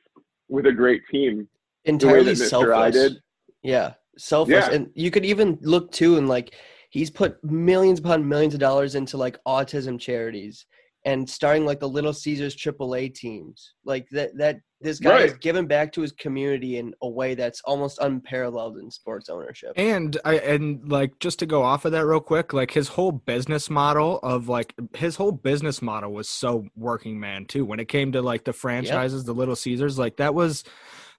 with 0.48 0.66
a 0.66 0.72
great 0.72 1.02
team. 1.10 1.48
Entirely 1.84 2.34
selfless. 2.34 3.16
Yeah, 3.62 3.94
selfless. 4.18 4.66
Yeah. 4.68 4.74
And 4.74 4.90
you 4.94 5.10
could 5.10 5.24
even 5.24 5.58
look 5.60 5.90
too 5.92 6.18
and 6.18 6.28
like 6.28 6.54
he's 6.96 7.10
put 7.10 7.42
millions 7.44 7.98
upon 7.98 8.26
millions 8.26 8.54
of 8.54 8.60
dollars 8.60 8.94
into 8.94 9.18
like 9.18 9.38
autism 9.46 10.00
charities 10.00 10.64
and 11.04 11.28
starting 11.28 11.66
like 11.66 11.78
the 11.78 11.88
Little 11.88 12.14
Caesars 12.14 12.56
AAA 12.56 13.14
teams. 13.14 13.74
Like 13.84 14.08
that 14.12 14.36
that 14.38 14.60
this 14.80 14.98
guy 14.98 15.10
right. 15.10 15.26
is 15.26 15.34
giving 15.34 15.66
back 15.66 15.92
to 15.92 16.00
his 16.00 16.12
community 16.12 16.78
in 16.78 16.94
a 17.02 17.08
way 17.08 17.34
that's 17.34 17.60
almost 17.66 17.98
unparalleled 18.00 18.78
in 18.78 18.90
sports 18.90 19.28
ownership. 19.28 19.72
And 19.76 20.16
I 20.24 20.38
and 20.38 20.90
like 20.90 21.18
just 21.20 21.38
to 21.40 21.46
go 21.46 21.62
off 21.62 21.84
of 21.84 21.92
that 21.92 22.06
real 22.06 22.20
quick, 22.20 22.54
like 22.54 22.70
his 22.70 22.88
whole 22.88 23.12
business 23.12 23.68
model 23.68 24.18
of 24.22 24.48
like 24.48 24.74
his 24.96 25.16
whole 25.16 25.32
business 25.32 25.82
model 25.82 26.12
was 26.12 26.30
so 26.30 26.64
working 26.76 27.20
man 27.20 27.44
too. 27.44 27.66
When 27.66 27.78
it 27.78 27.88
came 27.88 28.12
to 28.12 28.22
like 28.22 28.44
the 28.44 28.54
franchises, 28.54 29.20
yep. 29.20 29.26
the 29.26 29.34
Little 29.34 29.56
Caesars, 29.56 29.98
like 29.98 30.16
that 30.16 30.34
was 30.34 30.64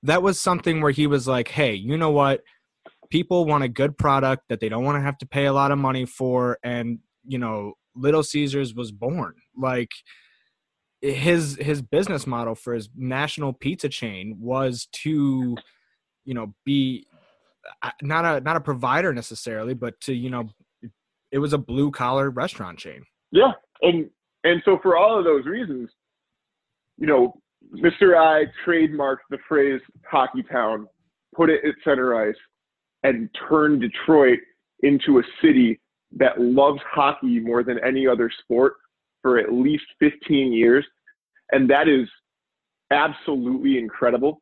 that 0.03 0.23
was 0.23 0.39
something 0.39 0.81
where 0.81 0.91
he 0.91 1.05
was 1.05 1.27
like, 1.27 1.47
"Hey, 1.47 1.75
you 1.75 1.97
know 1.97 2.11
what? 2.11 2.43
People 3.09 3.45
want 3.45 3.63
a 3.63 3.69
good 3.69 3.97
product 3.97 4.43
that 4.49 4.59
they 4.59 4.69
don't 4.69 4.83
want 4.83 4.97
to 4.97 5.01
have 5.01 5.17
to 5.19 5.25
pay 5.25 5.45
a 5.45 5.53
lot 5.53 5.71
of 5.71 5.77
money 5.77 6.05
for 6.05 6.57
and, 6.63 6.99
you 7.25 7.37
know, 7.37 7.73
Little 7.95 8.23
Caesars 8.23 8.75
was 8.75 8.91
born. 8.91 9.33
Like 9.55 9.91
his 11.01 11.57
his 11.59 11.81
business 11.81 12.25
model 12.25 12.55
for 12.55 12.73
his 12.73 12.89
national 12.95 13.53
pizza 13.53 13.89
chain 13.89 14.37
was 14.39 14.87
to, 14.91 15.55
you 16.25 16.33
know, 16.33 16.53
be 16.65 17.07
uh, 17.81 17.91
not 18.01 18.25
a 18.25 18.41
not 18.41 18.55
a 18.55 18.61
provider 18.61 19.13
necessarily, 19.13 19.73
but 19.73 19.99
to 20.01 20.13
you 20.13 20.29
know, 20.29 20.49
it 21.31 21.39
was 21.39 21.53
a 21.53 21.57
blue 21.57 21.91
collar 21.91 22.29
restaurant 22.29 22.79
chain. 22.79 23.03
Yeah, 23.31 23.51
and 23.81 24.09
and 24.43 24.61
so 24.65 24.79
for 24.81 24.97
all 24.97 25.17
of 25.17 25.25
those 25.25 25.45
reasons, 25.45 25.89
you 26.97 27.07
know, 27.07 27.33
Mr. 27.73 28.17
I 28.17 28.45
trademarked 28.65 29.27
the 29.29 29.37
phrase 29.47 29.81
"hockey 30.09 30.43
town," 30.43 30.87
put 31.35 31.49
it 31.49 31.63
at 31.65 31.75
center 31.83 32.15
ice, 32.15 32.35
and 33.03 33.29
turned 33.49 33.81
Detroit 33.81 34.39
into 34.83 35.19
a 35.19 35.23
city 35.41 35.79
that 36.17 36.39
loves 36.39 36.79
hockey 36.89 37.39
more 37.39 37.63
than 37.63 37.79
any 37.85 38.07
other 38.07 38.31
sport 38.43 38.73
for 39.21 39.37
at 39.37 39.51
least 39.51 39.85
15 39.99 40.53
years. 40.53 40.85
And 41.51 41.69
that 41.69 41.87
is 41.87 42.07
absolutely 42.91 43.77
incredible. 43.77 44.41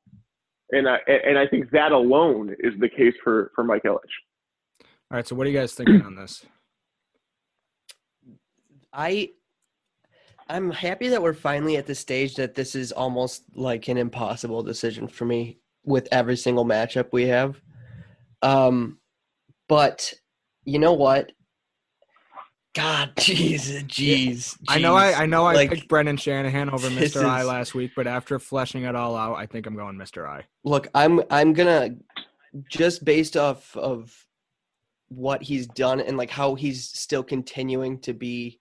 and 0.71 0.88
I 0.89 0.97
and 1.07 1.38
I 1.38 1.47
think 1.47 1.69
that 1.71 1.91
alone 1.91 2.55
is 2.59 2.74
the 2.79 2.89
case 2.89 3.13
for 3.24 3.51
for 3.55 3.63
Mike 3.63 3.83
Ilitch. 3.83 4.00
All 5.12 5.17
right, 5.17 5.27
so 5.27 5.35
what 5.35 5.45
are 5.45 5.50
you 5.50 5.57
guys 5.57 5.74
thinking 5.74 6.01
on 6.01 6.15
this? 6.15 6.45
I 8.91 9.31
I'm 10.47 10.71
happy 10.71 11.09
that 11.09 11.21
we're 11.21 11.33
finally 11.33 11.77
at 11.77 11.88
the 11.88 11.95
stage 11.95 12.35
that 12.35 12.55
this 12.55 12.75
is 12.75 12.91
almost 12.91 13.43
like 13.55 13.88
an 13.88 13.97
impossible 13.97 14.62
decision 14.63 15.07
for 15.07 15.25
me 15.25 15.59
with 15.83 16.07
every 16.12 16.38
single 16.38 16.65
matchup 16.65 17.07
we 17.12 17.27
have. 17.27 17.62
Um 18.45 18.99
but 19.67 20.13
you 20.63 20.79
know 20.79 20.93
what? 20.93 21.31
God, 22.75 23.13
jeez, 23.15 23.85
jeez. 23.87 24.57
I 24.67 24.79
know 24.79 24.95
I. 24.95 25.13
I 25.23 25.25
know 25.25 25.45
I 25.45 25.53
Like, 25.53 25.69
picked 25.69 25.87
Brendan 25.87 26.17
Shanahan 26.17 26.69
over 26.69 26.89
this 26.89 27.15
Mr. 27.15 27.23
I 27.23 27.41
is- 27.41 27.47
last 27.47 27.73
week, 27.73 27.91
but 27.95 28.05
after 28.05 28.37
fleshing 28.37 28.83
it 28.83 28.95
all 28.95 29.15
out, 29.15 29.35
I 29.35 29.45
think 29.45 29.65
I'm 29.65 29.75
going 29.77 29.95
Mr. 29.95 30.27
I. 30.27 30.43
look 30.65 30.87
i'm 30.93 31.21
i'm 31.29 31.53
gonna 31.53 31.95
just 32.69 33.05
based 33.05 33.37
off 33.37 33.75
of 33.77 34.13
what 35.07 35.41
he's 35.41 35.67
done 35.67 35.99
and 36.01 36.17
like 36.17 36.29
how 36.29 36.55
he's 36.55 36.83
still 36.83 37.23
continuing 37.23 37.99
to 38.01 38.13
be 38.13 38.59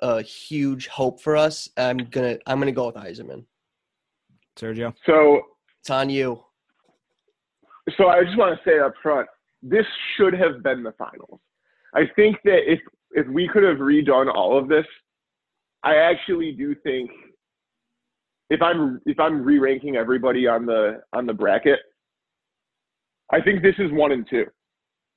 a 0.00 0.22
huge 0.22 0.86
hope 0.88 1.20
for 1.20 1.36
us 1.36 1.68
i'm 1.76 1.98
gonna 1.98 2.38
i'm 2.46 2.58
gonna 2.58 2.72
go 2.72 2.86
with 2.86 2.94
Yzerman. 2.96 3.44
Sergio. 4.58 4.94
So 5.04 5.42
it's 5.80 5.90
on 5.90 6.08
you 6.08 6.42
so 7.96 8.08
I 8.08 8.24
just 8.24 8.36
want 8.36 8.58
to 8.58 8.68
say 8.70 8.78
up 8.78 8.94
front, 9.02 9.28
this 9.62 9.86
should 10.16 10.34
have 10.34 10.62
been 10.62 10.82
the 10.82 10.92
finals. 10.92 11.40
I 11.94 12.02
think 12.16 12.36
that 12.44 12.70
if 12.70 12.80
if 13.12 13.26
we 13.28 13.48
could 13.48 13.62
have 13.62 13.78
redone 13.78 14.32
all 14.32 14.58
of 14.58 14.68
this, 14.68 14.84
I 15.82 15.96
actually 15.96 16.52
do 16.52 16.74
think 16.74 17.10
if 18.50 18.60
I'm 18.62 19.00
if 19.06 19.18
I'm 19.18 19.42
re-ranking 19.42 19.96
everybody 19.96 20.46
on 20.46 20.66
the 20.66 21.02
on 21.12 21.26
the 21.26 21.32
bracket, 21.32 21.78
I 23.32 23.40
think 23.40 23.62
this 23.62 23.74
is 23.78 23.90
one 23.92 24.12
and 24.12 24.26
two, 24.28 24.46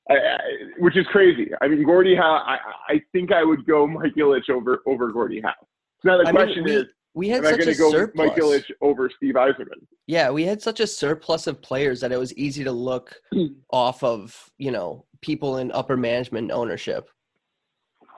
I, 0.10 0.14
I, 0.14 0.38
which 0.80 0.98
is 0.98 1.06
crazy. 1.08 1.52
I 1.62 1.68
mean, 1.68 1.84
Gordie 1.84 2.16
Howe. 2.16 2.44
I 2.46 2.58
I 2.94 3.02
think 3.12 3.32
I 3.32 3.44
would 3.44 3.66
go 3.66 3.86
Mike 3.88 4.16
Ilitch 4.16 4.50
over 4.50 4.82
over 4.86 5.12
Gordie 5.12 5.42
Howe. 5.42 5.54
So 6.02 6.10
now 6.10 6.18
the 6.18 6.30
I 6.30 6.32
mean, 6.32 6.36
question 6.36 6.64
we- 6.64 6.76
is, 6.76 6.86
we 7.14 7.28
had 7.30 7.44
such 7.44 7.66
a 7.66 7.76
go 7.76 7.92
surplus 7.92 8.32
Mike 8.38 8.66
over 8.82 9.10
Steve 9.16 9.36
Yzerman? 9.36 9.66
yeah 10.08 10.30
we 10.30 10.44
had 10.44 10.62
such 10.62 10.80
a 10.80 10.88
surplus 10.88 11.48
of 11.48 11.62
players 11.62 12.00
that 12.02 12.12
it 12.12 12.18
was 12.18 12.34
easy 12.36 12.64
to 12.64 12.72
look 12.72 13.16
off 13.72 14.04
of 14.04 14.50
you 14.58 14.72
know 14.72 15.06
people 15.22 15.58
in 15.58 15.72
upper 15.72 15.98
management 15.98 16.52
ownership 16.52 17.10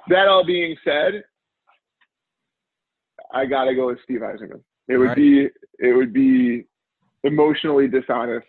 That 0.09 0.27
all 0.27 0.45
being 0.45 0.75
said, 0.83 1.23
I 3.33 3.45
gotta 3.45 3.73
go 3.75 3.87
with 3.87 3.99
Steve 4.03 4.19
Yzerman. 4.21 4.61
It 4.87 4.97
would 4.97 5.15
be 5.15 5.47
it 5.79 5.95
would 5.95 6.13
be 6.13 6.65
emotionally 7.23 7.87
dishonest. 7.87 8.45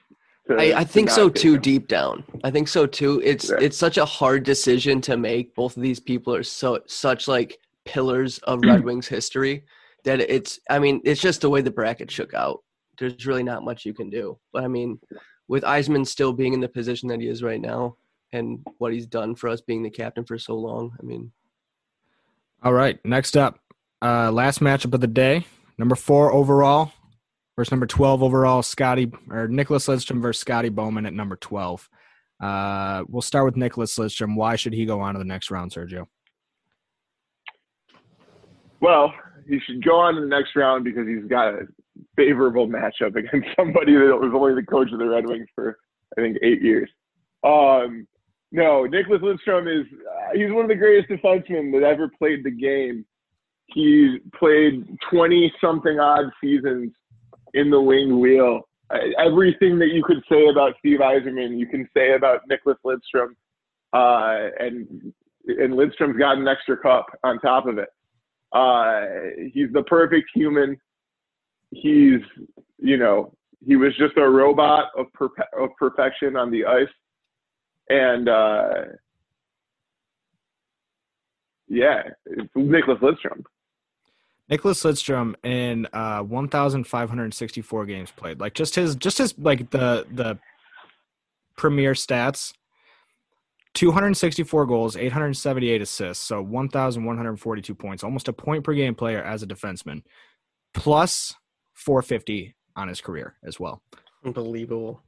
To, 0.49 0.57
I, 0.57 0.81
I 0.81 0.85
think 0.85 1.09
so 1.09 1.29
too 1.29 1.55
him. 1.55 1.61
deep 1.61 1.87
down 1.87 2.25
i 2.43 2.51
think 2.51 2.67
so 2.67 2.85
too 2.85 3.23
it's 3.25 3.49
Yeah. 3.49 3.59
it's 3.61 3.77
such 3.77 3.97
a 3.97 4.05
hard 4.05 4.43
decision 4.43 5.01
to 5.03 5.17
make 5.17 5.55
both 5.55 5.77
of 5.77 5.85
these 5.85 6.01
people 6.01 6.35
are 6.35 6.43
so 6.43 6.81
such 6.87 7.29
like 7.29 7.59
pillars 7.85 8.39
of 8.39 8.59
red 8.65 8.83
wings 8.89 9.07
history 9.07 9.63
that 10.05 10.21
it's 10.21 10.59
i 10.71 10.79
mean 10.79 11.01
it's 11.05 11.21
just 11.21 11.41
the 11.41 11.51
way 11.51 11.61
the 11.61 11.71
bracket 11.71 12.11
shook 12.11 12.35
out 12.35 12.61
there's 12.99 13.27
really 13.27 13.43
not 13.43 13.65
much 13.65 13.85
you 13.85 13.95
can 13.95 14.11
do 14.11 14.39
but 14.53 14.65
i 14.65 14.69
mean 14.69 14.99
with 15.49 15.65
Yzerman 15.65 16.07
still 16.07 16.33
being 16.33 16.53
in 16.55 16.61
the 16.61 16.69
position 16.69 17.09
that 17.09 17.21
he 17.21 17.27
is 17.29 17.43
right 17.43 17.61
now 17.61 17.97
and 18.33 18.65
what 18.79 18.93
he's 18.93 19.07
done 19.07 19.35
for 19.35 19.49
us 19.49 19.61
being 19.61 19.83
the 19.83 19.91
captain 19.91 20.25
for 20.25 20.39
so 20.39 20.55
long 20.55 20.93
i 21.01 21.03
mean 21.05 21.33
All 22.63 22.73
right, 22.73 22.99
next 23.05 23.37
up, 23.37 23.59
uh, 24.03 24.31
last 24.31 24.61
matchup 24.61 24.95
of 24.95 25.01
the 25.01 25.07
day. 25.09 25.45
Number 25.79 25.97
four 25.97 26.33
overall 26.33 26.93
versus 27.57 27.73
number 27.73 27.87
twelve 27.87 28.23
overall. 28.23 28.63
Scotty 28.63 29.11
or 29.31 29.49
Nicklas 29.49 29.89
Lidstrom 29.89 30.23
versus 30.23 30.41
Scotty 30.41 30.69
Bowman 30.69 31.07
at 31.07 31.13
number 31.13 31.37
twelve. 31.37 31.89
Uh, 32.41 33.03
we'll 33.09 33.23
start 33.23 33.45
with 33.45 33.57
Nicklas 33.57 33.99
Lidstrom. 33.99 34.37
Why 34.37 34.57
should 34.57 34.73
he 34.75 34.85
go 34.85 35.01
on 35.01 35.15
to 35.15 35.19
the 35.19 35.25
next 35.25 35.51
round, 35.51 35.73
Sergio? 35.73 36.07
Well, 38.81 39.13
he 39.49 39.61
should 39.61 39.85
go 39.85 39.97
on 39.97 40.15
to 40.15 40.21
the 40.21 40.27
next 40.27 40.57
round 40.57 40.85
because 40.85 41.07
he's 41.07 41.29
got 41.29 41.55
a 41.55 41.67
favorable 42.17 42.67
matchup 42.67 43.17
against 43.17 43.49
somebody 43.57 43.95
that 43.95 44.17
was 44.17 44.33
only 44.35 44.55
the 44.55 44.67
coach 44.67 44.91
of 44.93 44.99
the 44.99 45.07
Red 45.07 45.27
Wings 45.27 45.49
for 45.55 45.79
I 46.17 46.21
think 46.21 46.39
eight 46.43 46.63
years. 46.63 46.91
Um, 47.45 48.07
no, 48.51 48.85
Nicholas 48.85 49.23
Lindstrom 49.23 49.67
is 49.67 49.87
uh, 49.93 50.31
he's 50.35 50.51
one 50.53 50.65
of 50.65 50.69
the 50.69 50.77
greatest 50.77 51.11
defensemen 51.11 51.73
that 51.73 51.87
ever 51.87 52.11
played 52.19 52.45
the 52.45 52.51
game. 52.51 53.05
He 53.67 54.19
played 54.39 54.87
twenty 55.11 55.53
something 55.61 55.99
odd 55.99 56.27
seasons 56.43 56.93
in 57.55 57.71
the 57.71 57.81
wing 57.81 58.21
wheel. 58.21 58.69
Uh, 58.91 58.99
Everything 59.19 59.79
that 59.79 59.89
you 59.89 60.03
could 60.05 60.23
say 60.31 60.49
about 60.49 60.75
Steve 60.79 61.01
Yzerman, 61.01 61.59
you 61.59 61.67
can 61.67 61.89
say 61.97 62.15
about 62.15 62.43
Nicklas 62.51 62.77
Lidstrom, 62.85 63.31
uh, 63.95 64.51
and 64.59 65.13
and 65.47 65.75
Lidstrom's 65.75 66.19
got 66.19 66.37
an 66.37 66.47
extra 66.47 66.77
cup 66.77 67.07
on 67.25 67.39
top 67.41 67.67
of 67.67 67.79
it. 67.79 67.89
Uh, 68.53 69.03
he's 69.53 69.73
the 69.73 69.83
perfect 69.87 70.29
human. 70.35 70.77
He's, 71.71 72.21
you 72.79 72.97
know, 72.97 73.33
he 73.65 73.77
was 73.77 73.97
just 73.97 74.17
a 74.17 74.29
robot 74.29 74.89
of, 74.97 75.07
perpe- 75.19 75.53
of 75.59 75.71
perfection 75.79 76.37
on 76.37 76.51
the 76.51 76.65
ice. 76.65 76.89
And, 77.89 78.29
uh, 78.29 78.73
yeah, 81.69 82.03
it's 82.27 82.53
Nicklas 82.55 83.01
Lidstrom. 83.01 83.43
Nicklas 84.51 84.85
Lidstrom 84.85 85.35
in 85.45 85.87
uh, 85.95 86.23
1,564 86.23 87.87
games 87.87 88.11
played. 88.11 88.41
Like 88.41 88.53
just 88.53 88.75
his, 88.75 88.95
just 88.97 89.17
his 89.19 89.35
like 89.39 89.71
the 89.71 90.07
the 90.11 90.39
premier 91.57 91.95
stats. 91.95 92.53
264 93.75 94.67
goals, 94.67 94.97
878 94.97 95.81
assists, 95.81 96.25
so 96.25 96.43
1,142 96.43 97.75
points, 97.75 98.05
almost 98.05 98.29
a 98.29 98.33
point 98.33 98.65
per 98.65 98.75
game 98.75 98.95
player 98.95 99.23
as 99.23 99.43
a 99.43 99.47
defenseman, 99.47 100.03
plus 100.75 101.35
450 101.75 102.55
on 102.77 102.89
his 102.89 103.01
career 103.01 103.35
as 103.45 103.59
well. 103.59 103.83
unbelievable 104.25 105.03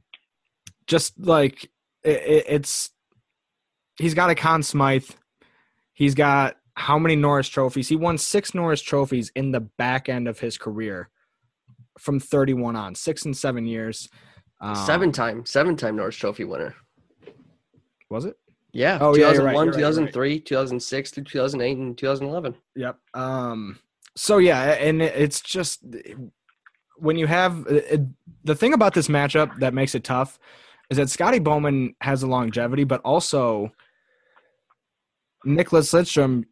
Just 0.87 1.13
like 1.19 1.65
it, 2.03 2.21
it, 2.21 2.45
it's, 2.47 2.89
he's 3.97 4.13
got 4.13 4.29
a 4.29 4.35
Conn 4.35 4.63
Smythe. 4.63 5.09
He's 5.93 6.15
got 6.15 6.57
how 6.75 6.99
many 6.99 7.15
Norris 7.15 7.47
trophies? 7.47 7.87
He 7.87 7.95
won 7.95 8.17
six 8.17 8.53
Norris 8.53 8.81
trophies 8.81 9.31
in 9.35 9.51
the 9.51 9.61
back 9.61 10.09
end 10.09 10.27
of 10.27 10.39
his 10.39 10.57
career 10.57 11.09
from 11.99 12.19
31 12.19 12.75
on, 12.75 12.95
six 12.95 13.25
and 13.25 13.35
seven 13.35 13.65
years. 13.65 14.09
Um, 14.61 14.75
seven 14.75 15.11
time 15.11 15.45
seven 15.45 15.75
time 15.75 15.97
norris 15.97 16.15
trophy 16.15 16.45
winner 16.45 16.75
Was 18.09 18.23
it? 18.23 18.37
Yeah 18.75 18.97
Oh, 19.01 19.15
yeah, 19.15 19.31
you're 19.31 19.43
right, 19.43 19.53
2001 19.53 19.65
you're 19.65 19.73
right, 19.73 19.79
you're 19.79 19.87
right. 19.87 20.11
2003 20.13 20.39
2006 20.41 21.11
through 21.11 21.23
2008 21.23 21.77
and 21.77 21.97
2011 21.97 22.55
Yep. 22.75 22.97
Um. 23.13 23.79
So 24.17 24.37
yeah, 24.37 24.61
and 24.73 25.01
it's 25.01 25.41
just 25.41 25.81
when 26.97 27.17
you 27.17 27.27
have 27.27 27.65
it, 27.67 28.01
the 28.43 28.55
thing 28.55 28.73
about 28.73 28.93
this 28.93 29.07
matchup 29.07 29.59
that 29.59 29.73
makes 29.73 29.95
it 29.95 30.03
tough 30.03 30.39
is 30.89 30.97
that 30.97 31.09
Scotty 31.09 31.39
Bowman 31.39 31.95
has 32.01 32.23
a 32.23 32.27
longevity, 32.27 32.83
but 32.83 33.01
also 33.01 33.71
Nicklas 35.45 35.93
Lidstrom 35.93 36.45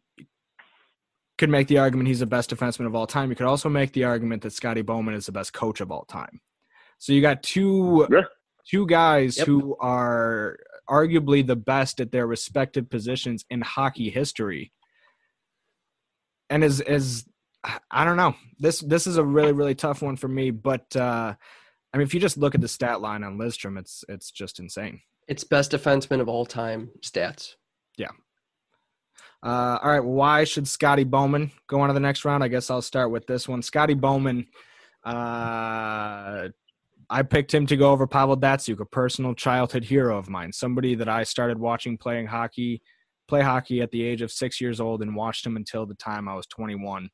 could 1.38 1.50
make 1.50 1.66
the 1.68 1.78
argument 1.78 2.08
he's 2.08 2.20
the 2.20 2.26
best 2.26 2.50
defenseman 2.50 2.86
of 2.86 2.94
all 2.94 3.06
time. 3.06 3.30
You 3.30 3.36
could 3.36 3.46
also 3.46 3.68
make 3.68 3.92
the 3.92 4.04
argument 4.04 4.42
that 4.42 4.52
Scotty 4.52 4.82
Bowman 4.82 5.14
is 5.14 5.26
the 5.26 5.32
best 5.32 5.52
coach 5.52 5.80
of 5.80 5.90
all 5.90 6.04
time. 6.04 6.40
So 6.98 7.12
you 7.12 7.20
got 7.22 7.42
two 7.42 8.06
Yeah. 8.10 8.22
two 8.68 8.86
guys 8.86 9.36
Yep. 9.38 9.46
who 9.46 9.76
are 9.80 10.56
arguably 10.88 11.46
the 11.46 11.56
best 11.56 12.00
at 12.00 12.12
their 12.12 12.26
respective 12.26 12.90
positions 12.90 13.44
in 13.50 13.60
hockey 13.60 14.10
history. 14.10 14.72
And 16.50 16.62
as 16.62 16.80
is 16.80 17.24
I 17.90 18.04
don't 18.04 18.16
know, 18.16 18.34
this 18.58 18.80
this 18.80 19.06
is 19.06 19.16
a 19.16 19.24
really 19.24 19.52
really 19.52 19.74
tough 19.74 20.02
one 20.02 20.16
for 20.16 20.28
me. 20.28 20.50
But 20.50 20.94
uh, 20.94 21.34
I 21.92 21.96
mean, 21.96 22.06
if 22.06 22.14
you 22.14 22.20
just 22.20 22.36
look 22.36 22.54
at 22.54 22.60
the 22.60 22.68
stat 22.68 23.00
line 23.00 23.24
on 23.24 23.38
Lidstrom, 23.38 23.78
it's 23.78 24.04
it's 24.08 24.30
just 24.30 24.58
insane. 24.60 25.00
it's 25.28 25.44
best 25.44 25.72
defenseman 25.72 26.20
of 26.20 26.28
all 26.28 26.44
time 26.44 26.90
stats 27.00 27.54
Yeah. 27.96 28.10
Uh, 29.42 29.78
all 29.82 29.90
right, 29.90 30.04
why 30.04 30.44
should 30.44 30.66
Scotty 30.66 31.04
Bowman 31.04 31.50
go 31.66 31.80
on 31.80 31.88
to 31.88 31.94
the 31.94 32.00
next 32.00 32.24
round? 32.24 32.42
I 32.42 32.48
guess 32.48 32.70
I'll 32.70 32.80
start 32.80 33.10
with 33.10 33.26
this 33.26 33.46
one. 33.46 33.60
Scotty 33.60 33.92
Bowman, 33.92 34.46
uh, 35.04 36.48
I 37.10 37.22
picked 37.22 37.52
him 37.52 37.66
to 37.66 37.76
go 37.76 37.90
over 37.90 38.06
Pavel 38.06 38.36
Datsyuk, 38.36 38.80
a 38.80 38.86
personal 38.86 39.34
childhood 39.34 39.84
hero 39.84 40.16
of 40.18 40.28
mine, 40.28 40.52
somebody 40.52 40.94
that 40.94 41.08
I 41.08 41.22
started 41.24 41.58
watching 41.58 41.98
playing 41.98 42.26
hockey, 42.26 42.82
play 43.28 43.42
hockey 43.42 43.80
at 43.80 43.90
the 43.90 44.02
age 44.02 44.22
of 44.22 44.32
six 44.32 44.60
years 44.60 44.80
old, 44.80 45.02
and 45.02 45.14
watched 45.14 45.46
him 45.46 45.56
until 45.56 45.86
the 45.86 45.94
time 45.94 46.28
I 46.28 46.34
was 46.34 46.46
21 46.46 47.08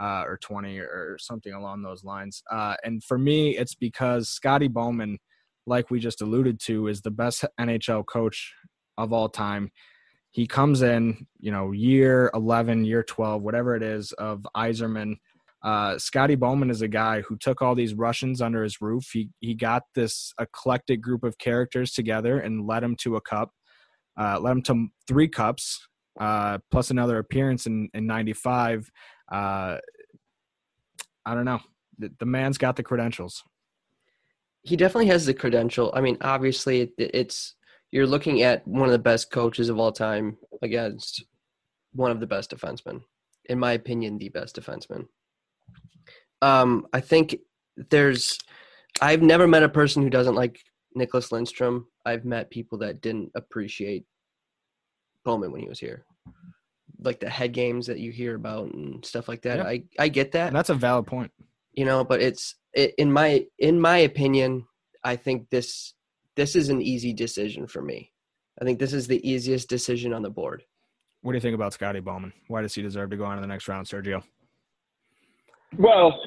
uh, 0.00 0.24
or 0.26 0.38
20 0.42 0.78
or 0.78 1.16
something 1.18 1.52
along 1.52 1.82
those 1.82 2.04
lines. 2.04 2.42
Uh, 2.50 2.74
and 2.84 3.02
for 3.02 3.18
me, 3.18 3.56
it's 3.56 3.74
because 3.74 4.28
Scotty 4.28 4.68
Bowman, 4.68 5.18
like 5.66 5.90
we 5.90 5.98
just 5.98 6.20
alluded 6.20 6.60
to, 6.60 6.88
is 6.88 7.00
the 7.00 7.10
best 7.10 7.44
NHL 7.58 8.04
coach 8.06 8.52
of 8.98 9.12
all 9.12 9.28
time 9.28 9.70
he 10.36 10.46
comes 10.46 10.82
in, 10.82 11.26
you 11.40 11.50
know, 11.50 11.72
year 11.72 12.30
11, 12.34 12.84
year 12.84 13.02
12, 13.02 13.40
whatever 13.40 13.74
it 13.74 13.82
is, 13.82 14.12
of 14.12 14.46
Yzerman. 14.54 15.16
Uh, 15.66 15.98
Scotty 15.98 16.36
Bowman 16.36 16.70
is 16.70 16.80
a 16.80 16.86
guy 16.86 17.22
who 17.22 17.36
took 17.36 17.60
all 17.60 17.74
these 17.74 17.92
Russians 17.92 18.40
under 18.40 18.62
his 18.62 18.80
roof. 18.80 19.10
He 19.12 19.30
he 19.40 19.52
got 19.52 19.82
this 19.96 20.32
eclectic 20.40 21.00
group 21.00 21.24
of 21.24 21.38
characters 21.38 21.90
together 21.90 22.38
and 22.38 22.68
led 22.68 22.84
them 22.84 22.94
to 23.00 23.16
a 23.16 23.20
cup. 23.20 23.50
Uh, 24.16 24.38
led 24.40 24.52
them 24.52 24.62
to 24.62 24.86
three 25.08 25.26
cups, 25.26 25.84
uh, 26.20 26.58
plus 26.70 26.92
another 26.92 27.18
appearance 27.18 27.66
in 27.66 27.88
in 27.94 28.06
'95. 28.06 28.88
Uh, 29.30 29.78
I 31.26 31.34
don't 31.34 31.44
know. 31.44 31.58
The, 31.98 32.12
the 32.20 32.26
man's 32.26 32.58
got 32.58 32.76
the 32.76 32.84
credentials. 32.84 33.42
He 34.62 34.76
definitely 34.76 35.08
has 35.08 35.26
the 35.26 35.34
credential. 35.34 35.90
I 35.96 36.00
mean, 36.00 36.16
obviously, 36.20 36.82
it, 36.82 36.92
it's 36.96 37.56
you're 37.90 38.06
looking 38.06 38.42
at 38.42 38.64
one 38.68 38.86
of 38.86 38.92
the 38.92 39.00
best 39.00 39.32
coaches 39.32 39.68
of 39.68 39.80
all 39.80 39.90
time 39.90 40.38
against 40.62 41.24
one 41.92 42.12
of 42.12 42.20
the 42.20 42.26
best 42.28 42.52
defensemen, 42.52 43.00
in 43.46 43.58
my 43.58 43.72
opinion, 43.72 44.16
the 44.18 44.28
best 44.28 44.54
defenseman. 44.54 45.06
Um, 46.42 46.86
I 46.92 47.00
think 47.00 47.36
there's, 47.90 48.38
I've 49.00 49.22
never 49.22 49.46
met 49.46 49.62
a 49.62 49.68
person 49.68 50.02
who 50.02 50.10
doesn't 50.10 50.34
like 50.34 50.60
Nicholas 50.94 51.32
Lindstrom. 51.32 51.86
I've 52.04 52.24
met 52.24 52.50
people 52.50 52.78
that 52.78 53.00
didn't 53.00 53.30
appreciate 53.34 54.04
Bowman 55.24 55.50
when 55.52 55.60
he 55.60 55.68
was 55.68 55.80
here, 55.80 56.04
like 57.00 57.20
the 57.20 57.28
head 57.28 57.52
games 57.52 57.86
that 57.86 57.98
you 57.98 58.12
hear 58.12 58.34
about 58.36 58.72
and 58.72 59.04
stuff 59.04 59.28
like 59.28 59.42
that. 59.42 59.58
Yeah. 59.58 59.64
I 59.64 59.82
I 59.98 60.08
get 60.08 60.32
that, 60.32 60.48
And 60.48 60.56
that's 60.56 60.70
a 60.70 60.74
valid 60.74 61.06
point. 61.06 61.32
you 61.72 61.84
know, 61.84 62.04
but 62.04 62.22
it's 62.22 62.54
it, 62.74 62.94
in 62.98 63.10
my 63.12 63.44
in 63.58 63.80
my 63.80 63.98
opinion, 63.98 64.66
I 65.02 65.16
think 65.16 65.50
this 65.50 65.94
this 66.36 66.54
is 66.54 66.68
an 66.68 66.80
easy 66.80 67.12
decision 67.12 67.66
for 67.66 67.82
me. 67.82 68.12
I 68.60 68.64
think 68.64 68.78
this 68.78 68.92
is 68.92 69.06
the 69.06 69.26
easiest 69.28 69.68
decision 69.68 70.12
on 70.12 70.22
the 70.22 70.30
board. 70.30 70.62
What 71.22 71.32
do 71.32 71.36
you 71.36 71.42
think 71.42 71.54
about 71.56 71.72
Scotty 71.72 72.00
Bowman? 72.00 72.32
Why 72.48 72.62
does 72.62 72.74
he 72.74 72.82
deserve 72.82 73.10
to 73.10 73.16
go 73.16 73.24
on 73.24 73.36
to 73.36 73.40
the 73.40 73.46
next 73.48 73.66
round, 73.68 73.86
Sergio? 73.86 74.22
Well, 75.78 76.18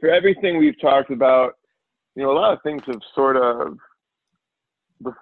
for 0.00 0.08
everything 0.10 0.58
we've 0.58 0.80
talked 0.80 1.10
about, 1.10 1.54
you 2.14 2.22
know, 2.22 2.32
a 2.32 2.38
lot 2.38 2.52
of 2.52 2.62
things 2.62 2.82
have 2.86 3.00
sort 3.14 3.36
of 3.36 3.78
the, 5.00 5.12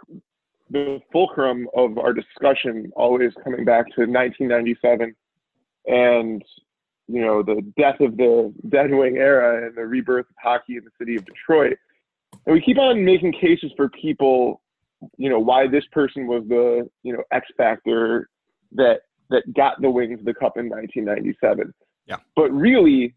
the 0.70 1.00
fulcrum 1.12 1.68
of 1.76 1.98
our 1.98 2.12
discussion 2.12 2.90
always 2.96 3.32
coming 3.44 3.64
back 3.64 3.86
to 3.94 4.02
1997 4.02 5.14
and 5.86 6.42
you 7.08 7.20
know 7.20 7.42
the 7.42 7.62
death 7.78 8.00
of 8.00 8.16
the 8.16 8.52
Dead 8.68 8.90
Wing 8.90 9.16
era 9.16 9.66
and 9.66 9.76
the 9.76 9.86
rebirth 9.86 10.26
of 10.28 10.34
hockey 10.42 10.76
in 10.76 10.84
the 10.84 10.90
city 10.98 11.16
of 11.16 11.24
Detroit. 11.24 11.76
And 12.46 12.54
we 12.54 12.60
keep 12.60 12.78
on 12.78 13.04
making 13.04 13.32
cases 13.32 13.72
for 13.76 13.88
people, 13.90 14.60
you 15.16 15.30
know, 15.30 15.38
why 15.38 15.68
this 15.68 15.84
person 15.92 16.26
was 16.26 16.42
the 16.48 16.88
you 17.02 17.12
know 17.12 17.22
X 17.30 17.46
factor 17.56 18.28
that 18.72 19.02
that 19.30 19.42
got 19.54 19.80
the 19.80 19.90
Wings 19.90 20.20
the 20.24 20.34
cup 20.34 20.56
in 20.56 20.68
1997. 20.68 21.72
Yeah. 22.06 22.16
But 22.34 22.50
really, 22.50 23.14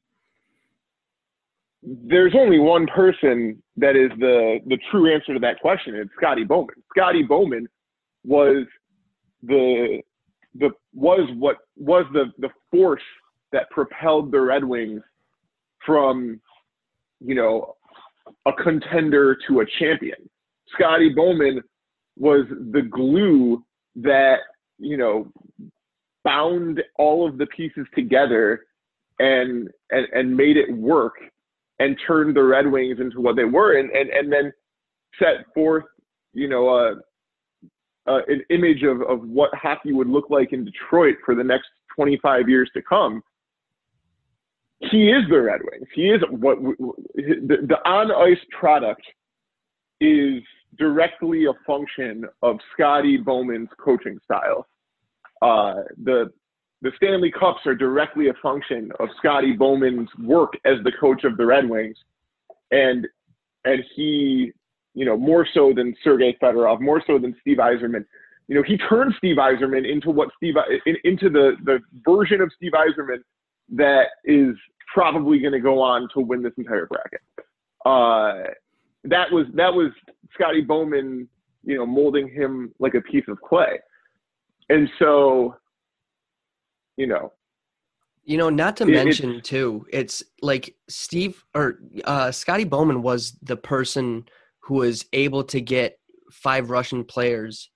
there's 1.81 2.33
only 2.35 2.59
one 2.59 2.87
person 2.87 3.61
that 3.77 3.95
is 3.95 4.11
the 4.19 4.59
the 4.67 4.77
true 4.91 5.13
answer 5.13 5.33
to 5.33 5.39
that 5.39 5.59
question. 5.61 5.95
It's 5.95 6.11
Scotty 6.17 6.43
Bowman. 6.43 6.75
Scotty 6.95 7.23
Bowman 7.23 7.67
was 8.25 8.65
the 9.43 10.01
the 10.55 10.71
was 10.93 11.29
what 11.37 11.57
was 11.77 12.05
the 12.11 12.25
the 12.39 12.49
force 12.69 13.01
that 13.51 13.69
propelled 13.69 14.31
the 14.31 14.41
Red 14.41 14.63
Wings 14.63 15.01
from 15.85 16.41
you 17.21 17.35
know 17.35 17.75
a 18.45 18.51
contender 18.53 19.37
to 19.47 19.61
a 19.61 19.65
champion. 19.79 20.29
Scotty 20.75 21.09
Bowman 21.09 21.61
was 22.17 22.45
the 22.71 22.81
glue 22.81 23.63
that 23.95 24.39
you 24.79 24.97
know 24.97 25.31
bound 26.25 26.81
all 26.97 27.27
of 27.27 27.37
the 27.37 27.45
pieces 27.47 27.87
together 27.95 28.65
and 29.19 29.69
and, 29.91 30.07
and 30.13 30.35
made 30.35 30.57
it 30.57 30.69
work 30.75 31.13
and 31.79 31.97
turned 32.05 32.35
the 32.35 32.43
Red 32.43 32.69
Wings 32.69 32.99
into 32.99 33.21
what 33.21 33.35
they 33.35 33.45
were 33.45 33.79
and 33.79 33.89
and, 33.91 34.09
and 34.09 34.31
then 34.31 34.51
set 35.17 35.45
forth 35.53 35.85
you 36.33 36.47
know 36.47 36.69
a, 36.69 36.95
a 38.07 38.15
an 38.27 38.43
image 38.49 38.83
of, 38.83 39.01
of 39.01 39.27
what 39.27 39.53
hockey 39.53 39.91
would 39.91 40.09
look 40.09 40.29
like 40.29 40.53
in 40.53 40.65
Detroit 40.65 41.15
for 41.25 41.35
the 41.35 41.43
next 41.43 41.67
25 41.95 42.47
years 42.47 42.69
to 42.73 42.81
come 42.81 43.21
he 44.79 45.09
is 45.09 45.23
the 45.29 45.41
Red 45.41 45.61
Wings. 45.61 45.87
He 45.93 46.09
is 46.09 46.21
what 46.29 46.57
the, 46.61 47.57
the 47.67 47.77
on 47.85 48.11
ice 48.11 48.43
product 48.57 49.01
is 49.99 50.41
directly 50.77 51.45
a 51.45 51.53
function 51.67 52.23
of 52.41 52.57
Scotty 52.73 53.17
Bowman's 53.17 53.69
coaching 53.83 54.17
style. 54.23 54.67
Uh, 55.41 55.83
the 56.03 56.31
the 56.81 56.91
Stanley 56.95 57.31
Cups 57.31 57.59
are 57.65 57.75
directly 57.75 58.29
a 58.29 58.33
function 58.41 58.91
of 58.99 59.09
Scotty 59.17 59.53
Bowman's 59.53 60.09
work 60.23 60.53
as 60.65 60.75
the 60.83 60.91
coach 60.99 61.23
of 61.23 61.37
the 61.37 61.45
Red 61.45 61.69
Wings, 61.69 61.97
and 62.71 63.07
and 63.65 63.83
he, 63.95 64.51
you 64.93 65.05
know, 65.05 65.17
more 65.17 65.45
so 65.53 65.73
than 65.75 65.93
Sergei 66.03 66.37
Fedorov, 66.41 66.79
more 66.79 67.03
so 67.05 67.19
than 67.19 67.35
Steve 67.41 67.57
Yzerman, 67.57 68.05
you 68.47 68.55
know, 68.55 68.63
he 68.63 68.77
turned 68.77 69.13
Steve 69.17 69.37
Yzerman 69.37 69.89
into 69.89 70.09
what 70.09 70.29
Steve 70.35 70.55
in, 70.85 70.95
into 71.03 71.29
the 71.29 71.51
the 71.65 71.79
version 72.03 72.41
of 72.41 72.51
Steve 72.55 72.71
Yzerman 72.71 73.19
that 73.75 74.07
is 74.25 74.55
probably 74.91 75.39
going 75.39 75.53
to 75.53 75.59
go 75.59 75.79
on 75.79 76.07
to 76.15 76.19
win 76.19 76.41
this 76.41 76.53
entire 76.57 76.87
bracket. 76.87 77.21
Uh, 77.85 78.49
that 79.03 79.31
was 79.31 79.45
that 79.53 79.73
was 79.73 79.91
Scotty 80.33 80.61
Bowman, 80.61 81.27
you 81.63 81.77
know, 81.77 81.85
molding 81.85 82.27
him 82.27 82.73
like 82.79 82.95
a 82.95 83.01
piece 83.01 83.25
of 83.27 83.39
clay, 83.41 83.79
and 84.69 84.89
so, 84.97 85.55
you 86.99 87.07
know, 87.07 87.31
You 88.25 88.37
know, 88.37 88.49
not 88.51 88.77
to 88.77 88.83
It- 88.83 88.89
it- 88.89 88.93
mention 89.05 89.41
too, 89.41 89.87
it's 89.91 90.21
like 90.43 90.75
Steve 90.87 91.43
or 91.55 91.79
uh, 92.03 92.31
Scotty 92.31 92.63
Bowman 92.65 93.01
was 93.01 93.31
the 93.41 93.55
person 93.57 94.27
who 94.59 94.75
was 94.75 95.05
able 95.13 95.43
to 95.45 95.59
get 95.61 95.97
five 96.31 96.69
Russian 96.69 97.03
players 97.03 97.71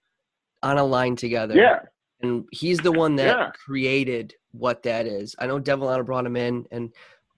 on 0.61 0.77
a 0.77 0.83
line 0.83 1.15
together. 1.15 1.55
yeah, 1.55 1.79
and 2.21 2.45
he's 2.51 2.77
the 2.79 2.91
one 2.91 3.15
that 3.15 3.35
Yeah. 3.37 3.51
created 3.51 4.35
what 4.51 4.83
that 4.83 5.07
is. 5.07 5.35
I 5.39 5.47
know 5.47 5.59
Devellano 5.59 6.05
brought 6.05 6.25
him 6.27 6.35
in, 6.35 6.67
and 6.69 6.93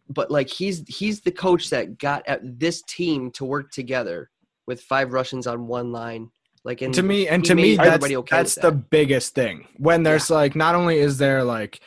but 0.10 0.30
like 0.30 0.50
he's 0.50 0.84
he's 0.88 1.22
the 1.22 1.32
coach 1.32 1.70
that 1.70 1.98
got 2.00 2.28
at 2.28 2.42
this 2.60 2.82
team 2.82 3.32
to 3.32 3.46
work 3.46 3.72
together 3.72 4.30
with 4.68 4.82
five 4.82 5.14
Russians 5.14 5.48
on 5.48 5.68
one 5.68 5.92
line. 5.94 6.32
Like 6.66 6.82
and 6.82 6.92
to 6.96 7.04
me 7.04 7.28
and 7.28 7.46
to 7.46 7.54
me 7.54 7.76
that's, 7.76 8.04
okay 8.04 8.36
that's 8.36 8.56
the 8.56 8.72
that. 8.72 8.90
biggest 8.90 9.36
thing. 9.36 9.68
When 9.78 10.02
there's 10.02 10.32
like 10.32 10.56
not 10.56 10.74
only 10.74 10.98
is 10.98 11.20
there 11.20 11.44
like 11.44 11.80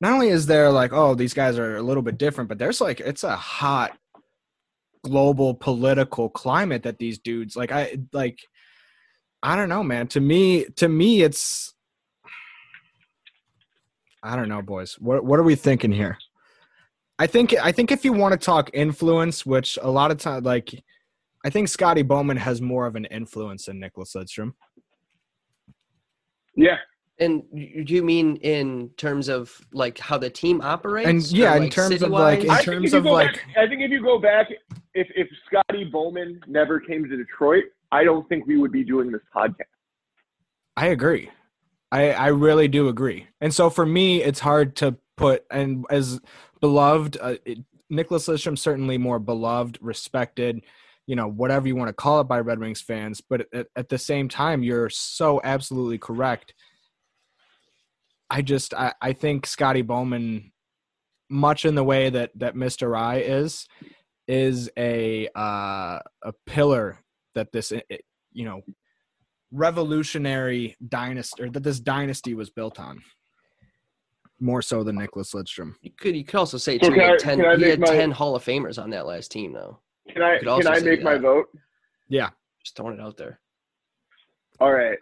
not 0.00 0.12
only 0.12 0.30
is 0.30 0.46
there 0.46 0.68
like 0.72 0.92
oh 0.92 1.14
these 1.14 1.32
guys 1.32 1.60
are 1.60 1.76
a 1.76 1.82
little 1.82 2.02
bit 2.02 2.18
different 2.18 2.48
but 2.48 2.58
there's 2.58 2.80
like 2.80 2.98
it's 2.98 3.22
a 3.22 3.36
hot 3.36 3.96
global 5.04 5.54
political 5.54 6.28
climate 6.28 6.82
that 6.82 6.98
these 6.98 7.18
dudes 7.20 7.54
like 7.54 7.70
i 7.70 7.96
like 8.12 8.40
i 9.44 9.54
don't 9.54 9.68
know 9.68 9.84
man. 9.84 10.08
To 10.08 10.20
me 10.20 10.64
to 10.74 10.88
me 10.88 11.22
it's 11.22 11.72
i 14.24 14.34
don't 14.34 14.48
know 14.48 14.60
boys. 14.60 14.94
What 14.98 15.24
what 15.24 15.38
are 15.38 15.44
we 15.44 15.54
thinking 15.54 15.92
here? 15.92 16.18
I 17.16 17.28
think 17.28 17.54
i 17.62 17.70
think 17.70 17.92
if 17.92 18.04
you 18.04 18.12
want 18.12 18.32
to 18.32 18.44
talk 18.44 18.70
influence 18.74 19.46
which 19.46 19.78
a 19.80 19.88
lot 19.88 20.10
of 20.10 20.18
time 20.18 20.42
like 20.42 20.82
I 21.46 21.50
think 21.50 21.68
Scotty 21.68 22.02
Bowman 22.02 22.36
has 22.38 22.60
more 22.60 22.86
of 22.86 22.96
an 22.96 23.04
influence 23.04 23.66
than 23.66 23.80
Nicklas 23.80 24.16
Lidstrom. 24.16 24.54
yeah, 26.56 26.78
And 27.20 27.44
do 27.52 27.94
you 27.94 28.02
mean 28.02 28.34
in 28.38 28.90
terms 28.96 29.28
of 29.28 29.56
like 29.72 29.96
how 29.96 30.18
the 30.18 30.28
team 30.28 30.60
operates? 30.60 31.08
And, 31.08 31.22
or, 31.22 31.36
yeah, 31.44 31.54
in 31.54 31.62
like, 31.62 31.70
terms 31.72 32.02
of, 32.02 32.10
like, 32.10 32.42
in 32.42 32.50
I 32.50 32.56
think 32.56 32.64
terms 32.64 32.86
if 32.86 32.92
you 32.94 32.98
of, 32.98 33.04
go 33.04 33.12
like- 33.12 33.34
back, 33.34 33.42
I 33.56 33.68
think 33.68 33.80
if 33.82 33.92
you 33.92 34.02
go 34.02 34.18
back, 34.18 34.48
if 34.94 35.06
if 35.14 35.28
Scotty 35.46 35.84
Bowman 35.84 36.40
never 36.48 36.80
came 36.80 37.08
to 37.08 37.16
Detroit, 37.16 37.64
I 37.92 38.02
don't 38.02 38.28
think 38.28 38.44
we 38.48 38.58
would 38.58 38.72
be 38.72 38.82
doing 38.82 39.12
this 39.12 39.22
podcast. 39.32 39.70
I 40.76 40.86
agree. 40.86 41.30
I 41.92 42.10
I 42.10 42.26
really 42.28 42.66
do 42.66 42.88
agree. 42.88 43.28
And 43.40 43.54
so 43.54 43.70
for 43.70 43.86
me, 43.86 44.20
it's 44.20 44.40
hard 44.40 44.74
to 44.76 44.96
put 45.16 45.44
and 45.48 45.84
as 45.90 46.18
beloved, 46.60 47.18
uh, 47.20 47.36
it, 47.44 47.58
Nicklas 47.88 48.26
Lidstrom 48.28 48.58
certainly 48.58 48.98
more 48.98 49.20
beloved, 49.20 49.78
respected, 49.80 50.64
you 51.06 51.14
know, 51.16 51.28
whatever 51.28 51.68
you 51.68 51.76
want 51.76 51.88
to 51.88 51.94
call 51.94 52.20
it 52.20 52.24
by 52.24 52.40
Red 52.40 52.58
Wings 52.58 52.80
fans. 52.80 53.20
But 53.20 53.46
at, 53.54 53.66
at 53.76 53.88
the 53.88 53.98
same 53.98 54.28
time, 54.28 54.62
you're 54.62 54.90
so 54.90 55.40
absolutely 55.44 55.98
correct. 55.98 56.52
I 58.28 58.42
just 58.42 58.74
I, 58.74 58.92
I 59.00 59.12
think 59.12 59.46
Scotty 59.46 59.82
Bowman, 59.82 60.52
much 61.30 61.64
in 61.64 61.74
the 61.76 61.84
way 61.84 62.10
that 62.10 62.30
that 62.36 62.54
Mr. 62.54 62.96
I 62.98 63.18
is, 63.18 63.66
is 64.26 64.68
a 64.76 65.28
uh, 65.36 66.00
a 66.22 66.32
pillar 66.46 66.98
that 67.36 67.52
this 67.52 67.72
you 68.32 68.44
know 68.44 68.62
revolutionary 69.52 70.76
dynasty 70.88 71.42
or 71.44 71.50
that 71.50 71.62
this 71.62 71.78
dynasty 71.78 72.34
was 72.34 72.50
built 72.50 72.80
on 72.80 73.00
more 74.40 74.60
so 74.60 74.82
than 74.82 74.96
Nicklas 74.98 75.34
Lidstrom. 75.34 75.74
you 75.80 75.92
could 75.98 76.16
you 76.16 76.24
could 76.24 76.36
also 76.38 76.58
say 76.58 76.78
So 76.80 76.88
too, 76.88 76.94
he 76.94 77.00
had 77.00 77.12
I- 77.14 77.16
ten 77.18 77.38
he 77.58 77.64
had 77.68 77.80
my- 77.80 77.86
ten 77.86 78.10
Hall 78.10 78.34
of 78.34 78.44
Famers 78.44 78.82
on 78.82 78.90
that 78.90 79.06
last 79.06 79.30
team 79.30 79.52
though. 79.52 79.80
Can 80.12 80.22
I 80.22 80.38
can 80.38 80.66
I 80.66 80.78
say 80.78 80.84
make 80.84 81.02
my 81.02 81.18
vote? 81.18 81.46
Yeah. 82.08 82.30
Just 82.62 82.76
throwing 82.76 82.94
it 82.94 83.00
out 83.00 83.16
there. 83.16 83.40
All 84.60 84.72
right. 84.72 84.98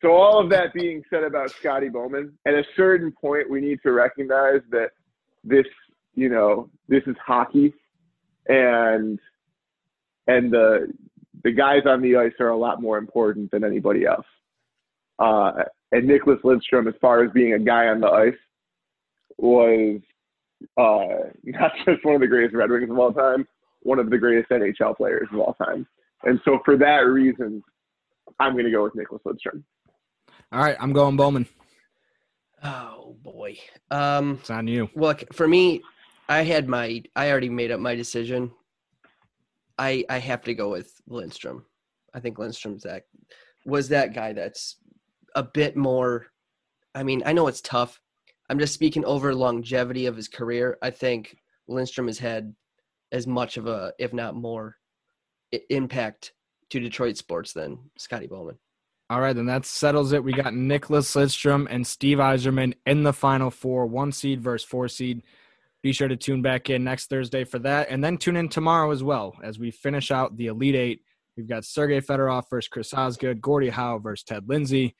So 0.00 0.10
all 0.10 0.42
of 0.42 0.50
that 0.50 0.74
being 0.74 1.02
said 1.10 1.22
about 1.22 1.50
Scotty 1.50 1.88
Bowman, 1.88 2.36
at 2.46 2.54
a 2.54 2.64
certain 2.76 3.12
point, 3.12 3.48
we 3.48 3.60
need 3.60 3.78
to 3.84 3.92
recognize 3.92 4.60
that 4.70 4.90
this 5.44 5.66
you 6.14 6.28
know, 6.28 6.68
this 6.88 7.02
is 7.06 7.16
hockey, 7.24 7.72
and 8.48 9.18
and 10.26 10.52
the 10.52 10.92
the 11.44 11.52
guys 11.52 11.82
on 11.86 12.02
the 12.02 12.16
ice 12.16 12.32
are 12.40 12.50
a 12.50 12.56
lot 12.56 12.80
more 12.80 12.98
important 12.98 13.50
than 13.50 13.64
anybody 13.64 14.04
else. 14.04 14.26
Uh, 15.18 15.52
and 15.92 16.08
Nicklas 16.08 16.40
Lidstrom, 16.42 16.88
as 16.88 16.94
far 17.00 17.24
as 17.24 17.30
being 17.32 17.54
a 17.54 17.58
guy 17.58 17.86
on 17.86 18.00
the 18.00 18.08
ice, 18.08 18.34
was 19.38 20.00
uh, 20.78 21.30
not 21.44 21.72
just 21.84 22.04
one 22.04 22.16
of 22.16 22.20
the 22.20 22.26
greatest 22.26 22.54
Red 22.54 22.70
Wings 22.70 22.90
of 22.90 22.98
all 22.98 23.12
time, 23.12 23.46
one 23.82 23.98
of 23.98 24.10
the 24.10 24.18
greatest 24.18 24.50
NHL 24.50 24.96
players 24.96 25.28
of 25.32 25.38
all 25.38 25.54
time. 25.54 25.86
And 26.24 26.40
so 26.44 26.60
for 26.64 26.76
that 26.76 27.00
reason, 27.00 27.62
I'm 28.38 28.52
going 28.52 28.64
to 28.64 28.70
go 28.70 28.84
with 28.84 28.94
Nicklas 28.94 29.22
Lidstrom. 29.26 29.62
All 30.52 30.60
right, 30.60 30.76
I'm 30.80 30.92
going 30.92 31.16
Bowman. 31.16 31.46
Oh 32.62 33.16
boy. 33.22 33.58
Um, 33.90 34.38
It's 34.40 34.50
on 34.50 34.66
you. 34.68 34.88
look 34.94 35.24
for 35.34 35.48
me, 35.48 35.82
I 36.28 36.42
had 36.42 36.68
my. 36.68 37.02
I 37.16 37.30
already 37.30 37.48
made 37.48 37.70
up 37.72 37.80
my 37.80 37.94
decision. 37.94 38.52
I 39.78 40.04
I 40.08 40.18
have 40.18 40.42
to 40.42 40.54
go 40.54 40.70
with 40.70 40.92
Lindstrom. 41.08 41.64
I 42.14 42.20
think 42.20 42.38
Lindstrom's 42.38 42.84
that 42.84 43.04
was 43.66 43.88
that 43.88 44.14
guy 44.14 44.32
that's 44.32 44.76
a 45.34 45.42
bit 45.42 45.76
more. 45.76 46.26
I 46.94 47.02
mean, 47.02 47.22
I 47.26 47.32
know 47.32 47.48
it's 47.48 47.60
tough. 47.62 48.00
I'm 48.48 48.58
just 48.58 48.74
speaking 48.74 49.04
over 49.04 49.34
longevity 49.34 50.06
of 50.06 50.14
his 50.16 50.28
career. 50.28 50.78
I 50.82 50.90
think 50.90 51.36
Lindstrom 51.68 52.06
has 52.06 52.18
had 52.18 52.54
as 53.12 53.26
much 53.26 53.56
of 53.56 53.66
a, 53.66 53.92
if 53.98 54.12
not 54.12 54.34
more, 54.34 54.76
impact 55.70 56.32
to 56.70 56.80
Detroit 56.80 57.16
sports 57.16 57.52
than 57.52 57.78
Scotty 57.98 58.26
Bowman. 58.26 58.58
All 59.10 59.20
right, 59.20 59.36
then 59.36 59.46
that 59.46 59.66
settles 59.66 60.12
it. 60.12 60.24
We 60.24 60.32
got 60.32 60.54
Nicklas 60.54 61.14
Lidstrom 61.14 61.66
and 61.68 61.86
Steve 61.86 62.16
Yzerman 62.16 62.72
in 62.86 63.02
the 63.02 63.12
final 63.12 63.50
four, 63.50 63.86
one 63.86 64.10
seed 64.10 64.40
versus 64.40 64.66
four 64.66 64.88
seed. 64.88 65.22
Be 65.82 65.92
sure 65.92 66.08
to 66.08 66.16
tune 66.16 66.40
back 66.40 66.70
in 66.70 66.84
next 66.84 67.10
Thursday 67.10 67.44
for 67.44 67.58
that, 67.58 67.88
and 67.90 68.02
then 68.02 68.16
tune 68.16 68.36
in 68.36 68.48
tomorrow 68.48 68.90
as 68.90 69.02
well 69.02 69.36
as 69.42 69.58
we 69.58 69.70
finish 69.70 70.10
out 70.10 70.36
the 70.36 70.46
Elite 70.46 70.76
Eight. 70.76 71.00
We've 71.36 71.48
got 71.48 71.64
Sergey 71.64 72.00
Fedorov 72.00 72.44
versus 72.48 72.68
Chris 72.68 72.94
Osgood, 72.94 73.40
Gordie 73.42 73.68
Howe 73.68 73.98
versus 73.98 74.24
Ted 74.24 74.48
Lindsay. 74.48 74.94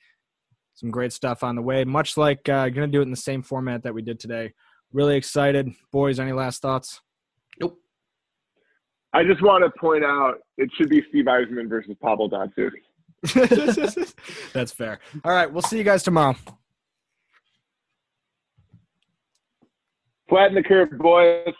Some 0.75 0.91
great 0.91 1.13
stuff 1.13 1.43
on 1.43 1.55
the 1.55 1.61
way. 1.61 1.83
Much 1.83 2.17
like 2.17 2.47
uh, 2.49 2.69
going 2.69 2.87
to 2.87 2.95
do 2.95 2.99
it 2.99 3.03
in 3.05 3.11
the 3.11 3.17
same 3.17 3.43
format 3.43 3.83
that 3.83 3.93
we 3.93 4.01
did 4.01 4.19
today. 4.19 4.53
Really 4.91 5.15
excited, 5.15 5.71
boys. 5.91 6.19
Any 6.19 6.33
last 6.33 6.61
thoughts? 6.61 7.01
Nope. 7.59 7.79
I 9.13 9.23
just 9.23 9.41
want 9.43 9.63
to 9.63 9.79
point 9.79 10.03
out 10.03 10.39
it 10.57 10.69
should 10.75 10.89
be 10.89 11.03
Steve 11.09 11.25
Yzerman 11.25 11.69
versus 11.69 11.95
Pavel 12.01 12.29
Datsyuk. 12.29 12.71
That's 14.53 14.71
fair. 14.71 14.99
All 15.23 15.31
right, 15.31 15.51
we'll 15.51 15.61
see 15.61 15.77
you 15.77 15.83
guys 15.83 16.03
tomorrow. 16.03 16.35
Flatten 20.29 20.55
the 20.55 20.63
curve, 20.63 20.97
boys. 20.97 21.53